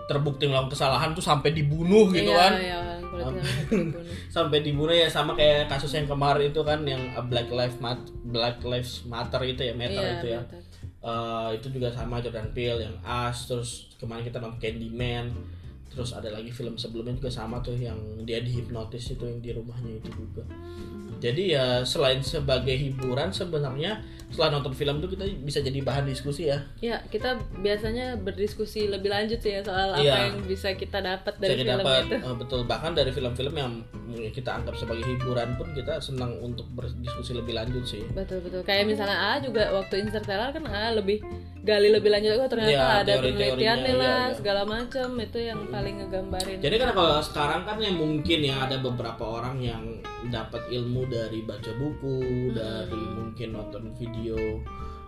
[0.07, 2.53] terbukti melakukan kesalahan tuh sampai dibunuh gitu iya, kan.
[2.55, 4.03] Iya, sampai dibunuh.
[4.37, 5.09] sampai dibunuh ya.
[5.11, 9.43] Sama kayak kasus yang kemarin itu kan yang uh, Black Lives Matter Black Lives Matter
[9.43, 10.41] itu ya Matter Iya, itu ya.
[11.05, 15.35] Eh, itu juga sama Jordan Peele yang As terus kemarin kita nonton Candyman.
[15.91, 20.01] Terus ada lagi film sebelumnya juga sama tuh yang dia dihipnotis itu yang di rumahnya
[20.01, 20.43] itu juga
[21.25, 26.51] jadi ya selain sebagai hiburan sebenarnya setelah nonton film itu kita bisa jadi bahan diskusi
[26.51, 30.11] ya Iya, kita biasanya berdiskusi lebih lanjut sih ya soal Iya.
[30.11, 32.17] apa yang bisa kita dapat dari Bisa kita film dapat itu.
[32.19, 33.73] eh, betul bahkan dari film-film yang
[34.35, 38.67] kita anggap sebagai hiburan pun kita senang untuk berdiskusi lebih lanjut sih Betul betul.
[38.67, 41.23] Kayak misalnya A juga waktu Interstellar kan A lebih
[41.63, 44.35] gali lebih lanjut oh ternyata Iya, ada penelitiannya iya, lah iya.
[44.35, 46.59] segala macam itu yang paling ngegambarin.
[46.59, 49.83] Jadi kan kalau sekarang kan yang mungkin ya ada beberapa orang yang
[50.29, 54.37] dapat ilmu dari baca buku, dari mungkin nonton video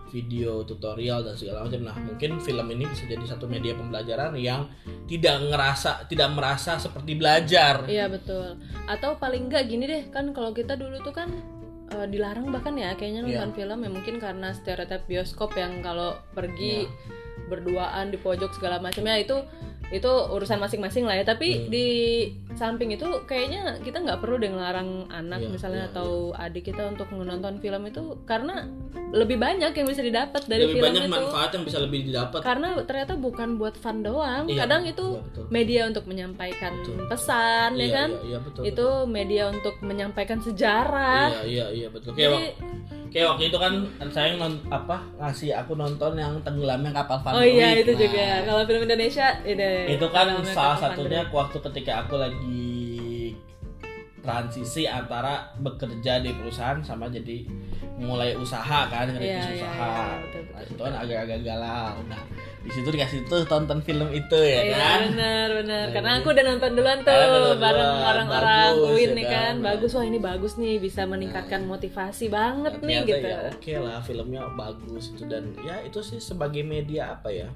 [0.07, 1.83] video tutorial dan segala macam.
[1.83, 4.71] Nah, mungkin film ini bisa jadi satu media pembelajaran yang
[5.03, 7.83] tidak ngerasa tidak merasa seperti belajar.
[7.87, 8.55] Iya betul.
[8.87, 11.27] Atau paling enggak gini deh kan kalau kita dulu tuh kan
[11.91, 13.27] eh, dilarang bahkan ya kayaknya Iya.
[13.43, 16.87] nonton film ya mungkin karena stereotip bioskop yang kalau pergi
[17.47, 19.39] berduaan di pojok segala macamnya itu
[19.89, 21.67] itu urusan masing-masing lah ya tapi Hmm.
[21.67, 21.87] di
[22.53, 26.83] samping itu kayaknya kita nggak perlu deh ngelarang anak Iya, misalnya iya, atau adik kita
[26.85, 28.67] untuk menonton film itu karena
[29.07, 32.39] lebih banyak yang bisa didapat dari Lebih film banyak itu manfaat yang bisa lebih didapat.
[32.41, 35.45] karena ternyata bukan buat fun doang Iya, kadang itu iya, betul.
[35.47, 36.97] media untuk menyampaikan Betul.
[37.07, 38.61] pesan ya Iya, kan Iya, iya, betul.
[38.65, 42.11] itu media untuk menyampaikan sejarah Iya, iya, iya betul.
[42.11, 42.43] Kayak, jadi
[43.07, 43.73] kayak waktu itu kan
[44.09, 48.25] saya non, apa ngasih aku nonton yang tenggelamnya kapal Van oh iya itu Nah, juga
[48.43, 52.65] kalau film Indonesia itu itu kan salah Kapal satunya waktu ketika aku lagi
[54.25, 57.47] transisi antara bekerja di perusahaan sama jadi
[57.95, 59.87] mulai usaha kan Iya, ngerintis iya, usaha.
[59.87, 61.95] iya, betul, betul, nah, itu kan agak-agak galau.
[62.11, 62.21] Nah
[62.67, 64.99] di situ dikasih tuh tonton film itu ya Iya kan?
[65.15, 65.85] benar benar.
[65.87, 69.31] Nah, karena aku udah nonton duluan tuh nonton bareng orang-orang UIN ya nih kan?
[69.31, 69.53] kan?
[69.55, 69.63] Nah.
[69.71, 73.23] bagus wah ini bagus nih bisa meningkatkan motivasi banget nih gitu.
[73.23, 77.47] ya oke lah filmnya bagus itu dan ya itu sih sebagai media apa ya?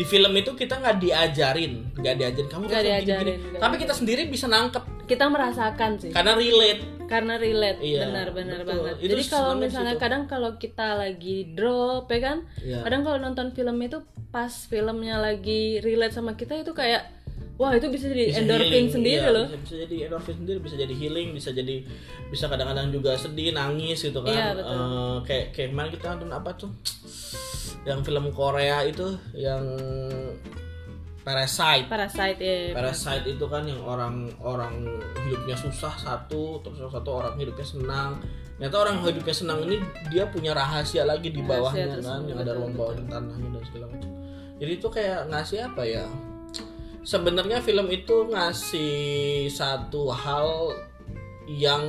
[0.00, 3.50] Di film itu kita nggak diajarin nggak diajarin kamu begini, diajarin, begini.
[3.52, 8.30] nggak tapi kita sendiri bisa nangkep kita merasakan sih karena relate karena relate Iya, benar
[8.30, 8.86] benar betul.
[8.86, 10.02] banget Itu jadi kalau misalnya situ.
[10.06, 12.78] kadang kalau kita lagi drop ya kan ya.
[12.80, 13.98] kadang kalau nonton film itu
[14.30, 17.10] pas filmnya lagi relate sama kita itu kayak
[17.58, 20.58] wah itu bisa jadi Bisa endorphin healing, sendiri iya, loh bisa, bisa jadi endorphin sendiri
[20.62, 21.76] bisa jadi healing bisa jadi
[22.30, 24.70] bisa kadang-kadang juga sedih nangis gitu kan Iya, betul.
[24.72, 26.70] Eh, kayak kayak kemarin kita nonton apa tuh
[27.82, 29.66] yang film Korea itu yang
[31.20, 31.84] Parasite.
[31.86, 38.20] Parasite ya Parasite itu kan yang orang-orang hidupnya susah satu terus satu orang hidupnya senang.
[38.56, 39.76] Ternyata orang hidupnya senang ini
[40.12, 43.62] dia punya rahasia lagi di Rahasia bawahnya kan tersembunyi, yang ada ruang bawah tanahnya dan
[43.68, 44.10] segala macam.
[44.60, 46.04] Jadi itu kayak ngasih apa ya?
[47.00, 50.76] Sebenarnya film itu ngasih satu hal
[51.48, 51.80] yang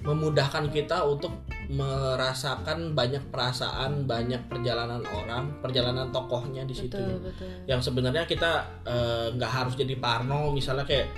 [0.00, 1.36] memudahkan kita untuk
[1.70, 6.98] merasakan banyak perasaan banyak perjalanan orang perjalanan tokohnya di situ.
[6.98, 7.48] Betul betul.
[7.64, 8.50] Yang sebenarnya kita
[8.82, 11.08] eh, nggak harus jadi parno misalnya kayak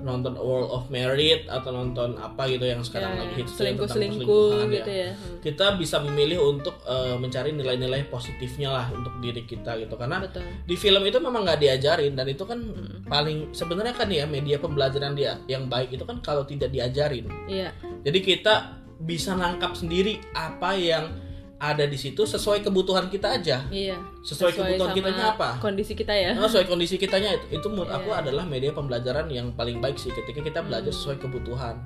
[0.00, 3.96] nonton World of Merit atau nonton apa gitu yang sekarang Ya, lagi hits selingkuh tentang
[4.00, 5.04] selingkuh perselingkuhan gitu ya.
[5.04, 5.12] ya
[5.44, 9.92] kita bisa memilih untuk eh, mencari nilai-nilai positifnya lah untuk diri kita gitu.
[9.94, 10.40] Karena betul.
[10.64, 13.04] di film itu memang nggak diajarin dan itu kan Hmm.
[13.06, 17.28] paling sebenarnya kan ya media pembelajaran dia yang baik itu kan kalau tidak diajarin.
[17.46, 17.70] Iya.
[18.02, 18.54] Jadi kita
[18.98, 21.12] bisa nangkap sendiri apa yang
[21.56, 26.12] ada di situ sesuai kebutuhan kita aja iya sesuai, kebutuhan sama kitanya apa kondisi kita
[26.12, 28.20] ya Nah, sesuai kondisi kitanya itu, itu menurut aku Iya.
[28.20, 30.98] adalah media pembelajaran yang paling baik sih ketika kita belajar Hmm.
[31.00, 31.80] sesuai kebutuhan.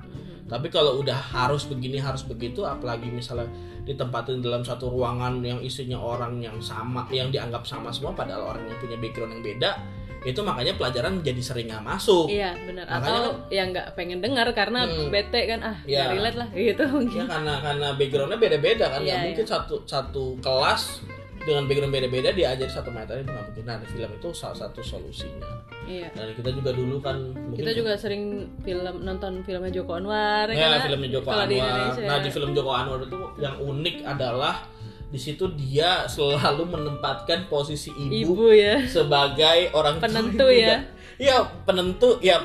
[0.51, 3.47] Tapi kalau udah harus begini harus begitu, apalagi misalnya
[3.87, 8.67] ditempatin dalam satu ruangan yang isinya orang yang sama, yang dianggap sama semua, padahal orang
[8.67, 9.71] yang punya background yang beda,
[10.21, 12.85] itu makanya pelajaran jadi sering nggak masuk Iya benar.
[12.85, 15.09] Atau ya nggak pengen dengar karena Hmm.
[15.09, 15.97] bete kan ah Iya.
[16.03, 20.37] nggak relate lah gitu ya karena karena backgroundnya beda-beda kan nggak Iya, mungkin satu satu
[20.37, 21.01] kelas
[21.41, 24.79] dengan background beda-beda diajari satu materi itu nggak mungkin nah di film itu salah satu
[24.79, 25.41] solusinya
[25.83, 26.13] Iya.
[26.13, 27.17] dan kita juga dulu kan
[27.51, 28.23] Kita juga sering
[28.61, 32.05] film nonton filmnya Joko Anwar ya, kan, filmnya Joko di Anwar Indonesia.
[32.05, 34.55] nah di film Joko Anwar itu yang unik adalah
[35.11, 38.79] di situ dia selalu menempatkan posisi ibu, Ibu ya.
[38.87, 40.99] sebagai orang tua Penentu yang ya.
[41.21, 42.39] Iya penentu ya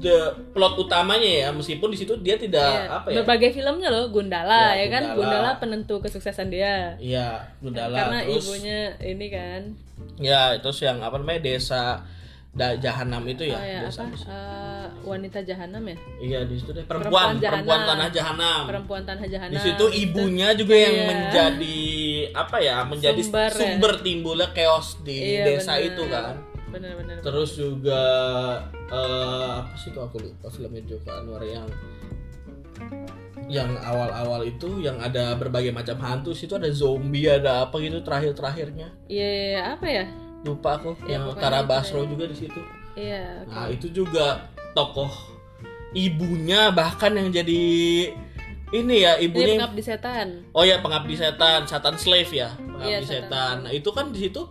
[0.00, 2.88] the plot utamanya ya meskipun di situ dia tidak Iya.
[2.90, 5.16] apa ya Berbagai filmnya loh, Gundala Ya, ya, kan, Gundala.
[5.20, 6.96] Gundala penentu kesuksesan dia.
[6.96, 9.60] Iya, Gundala Karena terus ibunya ini kan,
[10.16, 12.00] ya terus yang apa namanya desa
[12.50, 14.02] da, Jahanam itu ya, oh ya apa?
[14.26, 17.88] eh, wanita jahanam ya, iya di situ deh Perempuan perempuan perempuan, Jahanam.
[17.88, 19.54] tanah Jahanam perempuan tanah jahanam.
[19.54, 21.06] di situ ibunya juga yang Iya.
[21.06, 21.78] menjadi
[22.32, 24.02] apa ya menjadi Sumber sumber, ya.
[24.02, 25.86] timbulnya chaos di Iya, desa benar.
[25.86, 26.34] itu kan
[26.68, 27.16] Bener-bener.
[27.20, 28.02] terus juga
[28.90, 31.70] eh, apa sih kalau aku lupa filmnya Joko Anwar yang
[33.46, 38.90] yang awal-awal itu yang ada berbagai macam hantu situ ada zombie ada apa gitu terakhir-terakhirnya
[39.06, 40.06] Iya, iya, iya, apa ya?
[40.42, 42.60] Lupa aku Ya, yang Tara itu Basro juga di situ
[42.92, 43.44] Iya.
[43.44, 43.50] oke.
[43.50, 44.26] nah itu juga
[44.72, 45.10] tokoh
[45.92, 47.62] ibunya bahkan yang jadi
[48.70, 50.26] ini ya ibunya yang- pengabdi setan.
[50.50, 53.54] oh ya pengabdi setan satan slave ya pengabdi Iya, setan setan.
[53.62, 54.42] nah itu kan di situ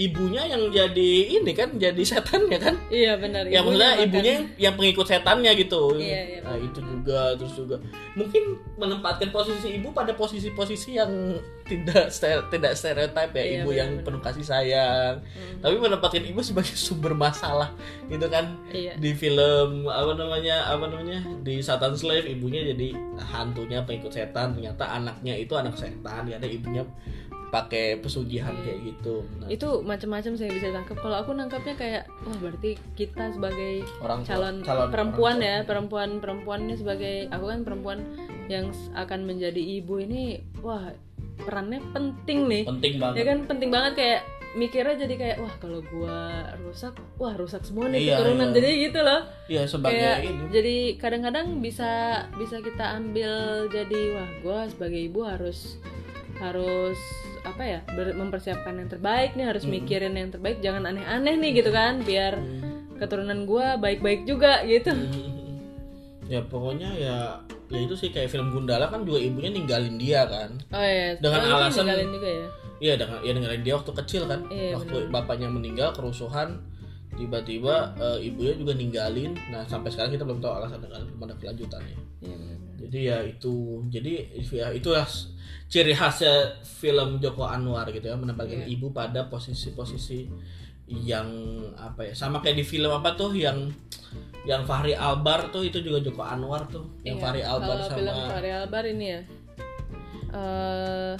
[0.00, 3.44] ibunya yang jadi ini kan jadi setannya kan Iya benar.
[3.44, 6.38] ya maksudnya ibunya yang, yang pengikut setannya gitu Iya, iya.
[6.40, 7.76] nah itu juga terus juga
[8.10, 8.42] mungkin
[8.74, 14.06] menempatkan posisi ibu pada posisi-posisi yang tidak stere- tidak stereotip ya Iya, ibu yang benar-benar.
[14.08, 15.60] penuh kasih sayang Hmm.
[15.60, 17.68] tapi menempatkan ibu sebagai sumber masalah
[18.06, 18.96] gitu kan Iya.
[18.96, 24.88] di film apa namanya apa namanya di Satan Slave ibunya jadi hantunya pengikut setan ternyata
[24.88, 26.88] anaknya itu anak setan ya ada ibunya
[27.50, 28.62] pakai pesugihan Iya.
[28.62, 30.96] kayak gitu nah, Itu macam-macam saya bisa tangkap.
[30.96, 34.56] Kalau aku nangkapnya kayak, wah berarti kita sebagai orang tua- calon,
[34.88, 35.66] perempuan orang ya tua.
[35.66, 37.98] perempuan perempuannya sebagai aku kan perempuan
[38.46, 40.22] yang akan menjadi ibu ini
[40.58, 40.94] wah
[41.40, 44.20] perannya penting nih penting ya banget kan penting banget kayak
[44.52, 46.18] mikirnya jadi kayak wah kalau gua
[46.60, 48.56] rusak wah rusak semua nih Iya, keturunan iya.
[48.56, 51.90] jadi gitu loh ya sebagai kayak ini jadi kadang-kadang bisa
[52.34, 53.30] bisa kita ambil
[53.66, 55.78] jadi wah gua sebagai ibu harus
[56.36, 56.98] harus
[57.42, 57.80] apa ya
[58.12, 59.72] mempersiapkan yang terbaik nih harus Hmm.
[59.74, 62.96] mikirin yang terbaik jangan aneh-aneh nih gitu kan biar Hmm.
[62.96, 64.92] keturunan gua baik-baik juga gitu.
[66.26, 67.16] Ya pokoknya ya
[67.66, 70.58] ya itu sih kayak film Gundala kan juga ibunya ninggalin dia kan.
[70.70, 71.14] Oh iya.
[71.16, 72.46] Dengan Oh, itu alasan- ninggalin juga ya?
[72.80, 74.40] Iya dengan ya ninggalin dia waktu kecil kan.
[74.48, 76.60] Iya, waktu bapaknya meninggal kerusuhan
[77.12, 79.34] tiba-tiba eh, ibunya juga ninggalin.
[79.48, 81.96] Nah sampai sekarang kita belum tahu alasan dengan belum ada kelanjutannya.
[82.20, 82.36] Iya,
[82.78, 83.54] jadi ya itu
[83.88, 84.12] jadi
[84.46, 85.06] ya itulah
[85.70, 88.74] ciri khasnya film Joko Anwar gitu ya menempatkan Iya.
[88.74, 90.26] ibu pada posisi-posisi
[90.90, 91.30] yang
[91.78, 93.70] apa ya sama kayak di film apa tuh yang
[94.42, 97.96] yang Fahri Albar tuh itu juga Joko Anwar tuh yang Iya, Fahri Albar kalau sama
[97.96, 99.20] film Fahri Albar ini ya
[100.30, 101.14] eh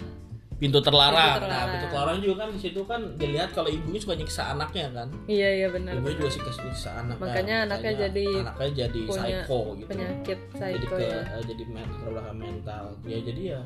[0.60, 1.16] Pintu Terlarang.
[1.16, 1.70] Pintu Nah, Terlarang.
[1.72, 5.08] Pintu Terlarang juga kan di situ kan dilihat kalau ibunya suka nyiksa anaknya kan.
[5.24, 7.24] iya iya benar Ibunya juga suka nyiksa anaknya.
[7.24, 9.88] Makanya anaknya jadi anaknya jadi punya psycho gitu.
[9.88, 12.84] penyakit jadi psycho ke ya eh, jadi men- terbelakang mental.
[13.02, 13.60] Ya jadi ya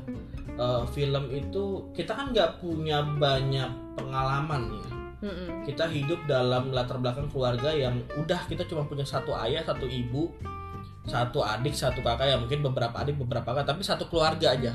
[0.55, 4.89] eh, film itu kita kan nggak punya banyak pengalaman ya.
[5.25, 5.49] Mm-mm.
[5.65, 10.29] Kita hidup dalam latar belakang keluarga yang udah kita cuma punya satu ayah, satu ibu,
[11.03, 14.73] satu adik, satu kakak ya mungkin beberapa adik, beberapa kakak, tapi satu keluarga aja.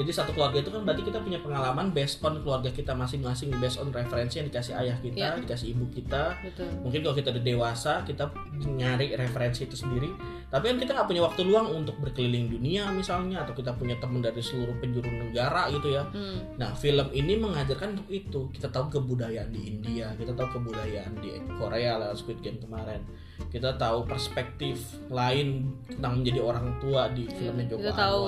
[0.00, 3.76] Jadi satu keluarga itu kan berarti kita punya pengalaman based on keluarga kita masing-masing, based
[3.76, 5.44] on referensi yang dikasih ayah kita, Iya.
[5.44, 6.40] dikasih ibu kita.
[6.40, 8.24] betul Mungkin kalau kita udah dewasa, kita
[8.64, 10.08] nyari referensi itu sendiri.
[10.48, 14.24] Tapi kan kita nggak punya waktu luang untuk berkeliling dunia misalnya, atau kita punya teman
[14.24, 16.08] dari seluruh penjuru negara gitu ya.
[16.08, 16.56] Hmm.
[16.56, 18.40] Nah, film ini mengajarkan untuk itu.
[18.56, 23.04] Kita tahu kebudayaan di India, kita tahu kebudayaan di Korea lewat Squid Game kemarin.
[23.52, 24.80] Kita tahu perspektif
[25.12, 28.22] lain tentang menjadi orang tua di filmnya Joko kita tahu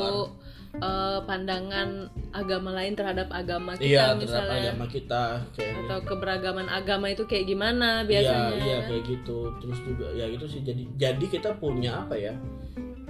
[0.73, 6.67] Eh, pandangan agama lain terhadap agama kita Iya, terhadap misalnya agama kita kayak atau keberagaman
[6.73, 8.89] agama itu kayak gimana biasanya Iya, iya kan?
[8.89, 9.39] kayak gitu.
[9.61, 12.33] Terus juga ya itu sih jadi jadi kita punya apa ya?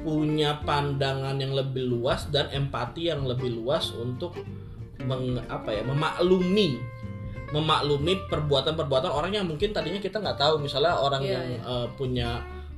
[0.02, 4.34] Punya pandangan yang lebih luas dan empati yang lebih luas untuk
[5.06, 5.86] meng, apa ya?
[5.86, 6.82] memaklumi
[7.54, 11.60] memaklumi perbuatan-perbuatan orang yang mungkin tadinya kita nggak tahu misalnya orang Iya, yang iya.
[11.62, 12.28] eh, punya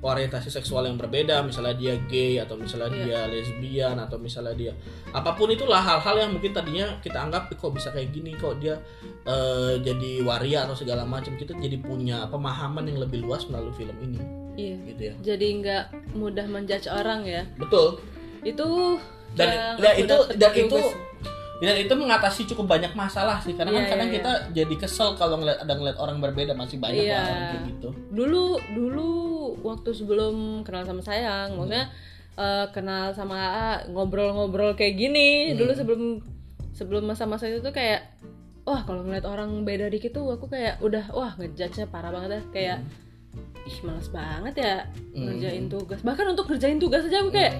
[0.05, 3.01] orientasi seksual yang berbeda misalnya dia gay atau misalnya Iya.
[3.01, 4.73] dia lesbian atau misalnya dia
[5.11, 8.37] apa pun itulah hal-hal yang mungkin tadinya kita anggap "Eh, kok bisa kayak gini?
[8.37, 8.77] Kok dia
[9.25, 11.33] eh, jadi waria atau segala macam?
[11.35, 14.21] Kita jadi punya pemahaman yang lebih luas melalui film ini.
[14.55, 14.77] Iya.
[14.87, 15.15] gitu ya.
[15.25, 15.85] Jadi nggak
[16.15, 17.43] mudah menjudge orang ya.
[17.57, 17.99] Betul.
[18.45, 19.01] Itu
[19.35, 20.79] dan yang dan itu dan itu
[21.59, 23.57] dan itu mengatasi cukup banyak masalah sih.
[23.57, 26.77] Karena kan Iya, kadang iya, kita jadi kesel kalau ngeliat ada ngeliat orang berbeda masih
[26.77, 27.19] banyak Iya.
[27.19, 27.89] orang kayak gitu.
[28.13, 29.09] Dulu dulu
[29.61, 31.55] waktu sebelum kenal sama sayang.
[31.55, 31.93] Maksudnya
[32.35, 35.53] eh, kenal sama AA ngobrol-ngobrol kayak gini.
[35.53, 36.03] Dulu sebelum
[36.73, 38.03] sebelum masa-masa itu tuh kayak
[38.65, 42.43] wah kalau ngeliat orang beda dikit tuh aku kayak udah wah ngejudge-nya parah banget ya
[42.51, 42.79] kayak
[43.65, 44.75] ih males banget ya
[45.13, 46.01] ngerjain tugas.
[46.01, 47.57] Bahkan untuk ngerjain tugas aja aku kayak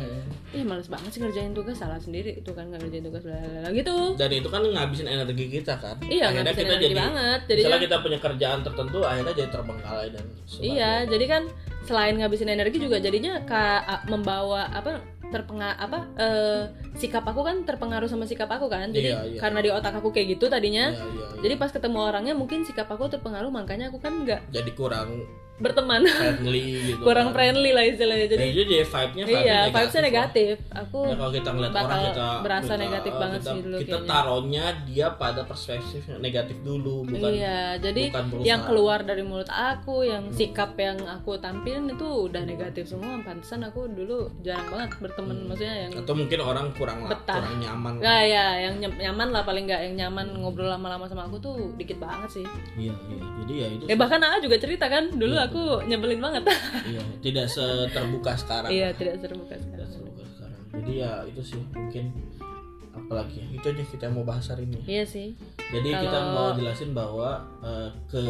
[0.53, 1.77] ih males banget sih ngerjain tugas.
[1.77, 3.97] Salah sendiri itu kan nggak ngerjain tugas lalala gitu.
[4.15, 5.97] Dan itu kan ngabisin energi kita kan.
[6.05, 7.41] Iya, akhirnya kita energi jadi banget.
[7.43, 10.73] Jadinya- misalnya kita punya kerjaan tertentu akhirnya jadi terbengkalai dan sebagainya.
[10.73, 11.43] Iya, jadi kan
[11.85, 16.63] selain ngabisin energi juga jadinya ka, a- membawa apa terpengaruh apa eh,
[16.95, 18.89] sikap aku kan terpengaruh sama sikap aku kan.
[18.89, 19.39] Jadi Iya, iya.
[19.41, 20.91] karena di otak aku kayak gitu tadinya.
[20.91, 21.43] Iya, iya, iya.
[21.43, 25.27] Jadi pas ketemu orangnya mungkin sikap aku terpengaruh makanya aku kan nggak jadi kurang
[25.57, 26.03] berteman.
[26.03, 27.35] friendly gitu Kurang kan.
[27.37, 28.27] friendly lah istilahnya.
[28.27, 30.05] jadi, Jadi jadi vibe-nya vibe iya, vibesnya lah.
[30.05, 30.55] negatif.
[30.69, 33.87] Aku Ya, kalau kita ngeliat orang kita berasa kita- negatif banget kita, sih dulu kita
[33.93, 34.11] kayaknya.
[34.11, 38.47] taruhnya dia pada perspektif negatif dulu bukan iya, jadi bukan berusaha.
[38.47, 43.15] yang keluar dari mulut aku, yang sikap yang aku tampilin itu udah negatif semua.
[43.21, 47.39] Pantesan aku dulu jarang banget berteman, maksudnya yang atau mungkin orang kurang Betah.
[47.39, 51.25] kurang nyaman Nggak ya, yang nyam- nyaman lah paling nggak yang nyaman ngobrol lama-lama sama
[51.25, 52.47] aku tuh dikit banget sih.
[52.75, 56.43] iya iya jadi ya itu Eh bahkan Aa juga cerita kan, dulu aku nyebelin banget.
[56.91, 59.91] iya tidak seterbuka sekarang iya tidak terbuka tidak sekarang.
[59.93, 62.05] terbuka sekarang jadi ya itu sih mungkin
[62.95, 65.29] apalagi ya, itu aja kita mau bahas hari ini Iya sih.
[65.69, 67.31] jadi kita Kalau- mau jelasin bahwa
[67.61, 68.23] eh, ke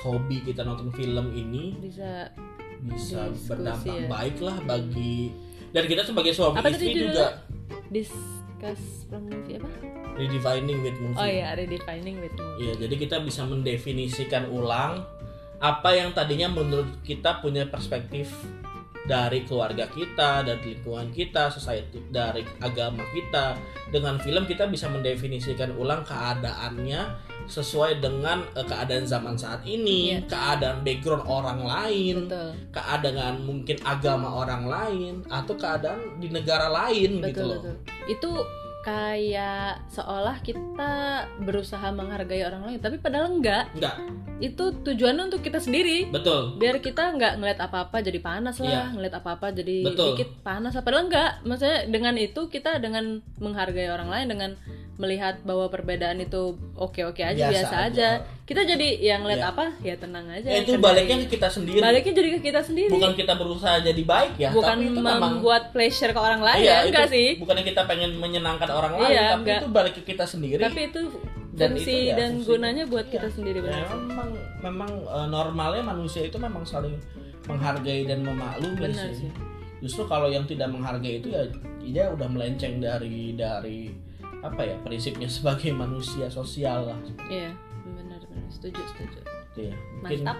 [0.00, 2.32] hobi kita nonton film ini Bisa
[2.78, 4.06] bisa berdampak ya.
[4.06, 5.32] baik lah bagi
[5.70, 7.44] dan kita sebagai suami Apa istri juga
[7.90, 9.68] discuss from movie apa?
[10.16, 12.56] redefining with movie Oh iya, redefining with movie.
[12.62, 15.04] Iya, jadi kita bisa mendefinisikan ulang
[15.56, 18.28] apa yang tadinya menurut kita punya perspektif
[19.06, 23.54] dari keluarga kita, dari lingkungan kita, society, dari agama kita.
[23.86, 27.06] Dengan film kita bisa mendefinisikan ulang keadaannya
[27.46, 30.26] sesuai dengan eh, keadaan zaman saat ini, Iya.
[30.26, 32.50] keadaan background orang lain, Betul.
[32.74, 37.60] keadaan mungkin agama orang lain atau keadaan di negara lain gitu Betul, loh.
[37.62, 37.76] betul.
[38.10, 38.30] Itu
[38.86, 40.94] kayak seolah kita
[41.42, 43.66] berusaha menghargai orang lain, tapi padahal enggak.
[43.74, 43.98] Enggak,
[44.36, 46.06] Itu tujuannya untuk kita sendiri.
[46.06, 46.54] betul.
[46.60, 48.94] biar kita nggak ngeliat apa-apa jadi panas lah, Iya.
[48.94, 50.14] ngeliat apa-apa jadi Betul.
[50.14, 50.76] dikit panas.
[50.76, 51.42] Padahal enggak.
[51.42, 54.50] Maksudnya dengan itu kita dengan menghargai orang lain dengan
[54.96, 56.42] melihat bahwa perbedaan itu
[56.72, 58.08] oke-oke aja, Biasa biasa, aja.
[58.16, 58.24] aja.
[58.42, 59.50] Kita jadi yang ngeliat Iya.
[59.50, 60.48] apa ya tenang aja.
[60.48, 61.78] Ya, itu baliknya ke kita sendiri.
[61.78, 62.88] Baliknya jadi ke kita sendiri.
[62.88, 66.62] bukan kita berusaha jadi baik ya Bukan tapi itu memang membuat pleasure ke orang lain
[66.62, 67.36] iya, ya, enggak sih.
[67.36, 69.58] bukannya kita pengen menyenangkan orang lain Iya, tapi enggak.
[69.58, 71.00] itu balik ke kita sendiri Tapi itu
[71.52, 72.46] Dan fungsi itu ya, dan fungsi.
[72.46, 73.12] gunanya buat Iya.
[73.12, 74.28] kita sendiri Ya, benar memang
[74.62, 76.96] memang eh, normalnya manusia itu memang saling
[77.44, 79.22] menghargai dan memaklumi Benar sih.
[79.22, 79.30] sih.
[79.78, 81.44] justru kalau yang tidak menghargai itu ya
[81.82, 83.92] dia udah melenceng dari dari
[84.46, 87.50] apa ya prinsipnya sebagai manusia sosial lah Iya,
[87.84, 89.18] benar benar setuju setuju.
[89.50, 89.76] Gitu ya.
[89.96, 90.38] mungkin Mantap.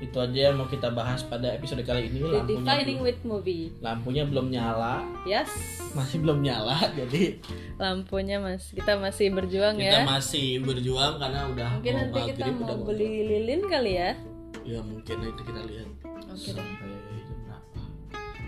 [0.00, 3.64] itu aja yang mau kita bahas pada episode kali ini lampunya Redefining belum, with movie.
[3.78, 5.46] lampunya belum nyala Yes.
[5.92, 7.38] masih belum nyala jadi
[7.76, 12.46] lampunya mas kita masih berjuang kita ya masih berjuang karena udah mungkin mau nanti kita
[12.50, 14.10] mau beli lilin kali ya
[14.62, 15.88] ya mungkin nanti kita lihat
[16.24, 16.66] Oke deh.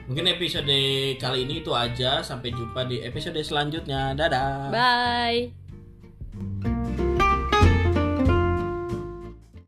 [0.06, 0.76] Mungkin episode
[1.16, 2.20] kali ini itu aja.
[2.20, 4.12] Sampai jumpa di episode selanjutnya.
[4.12, 4.72] Dadah.
[4.72, 6.73] Bye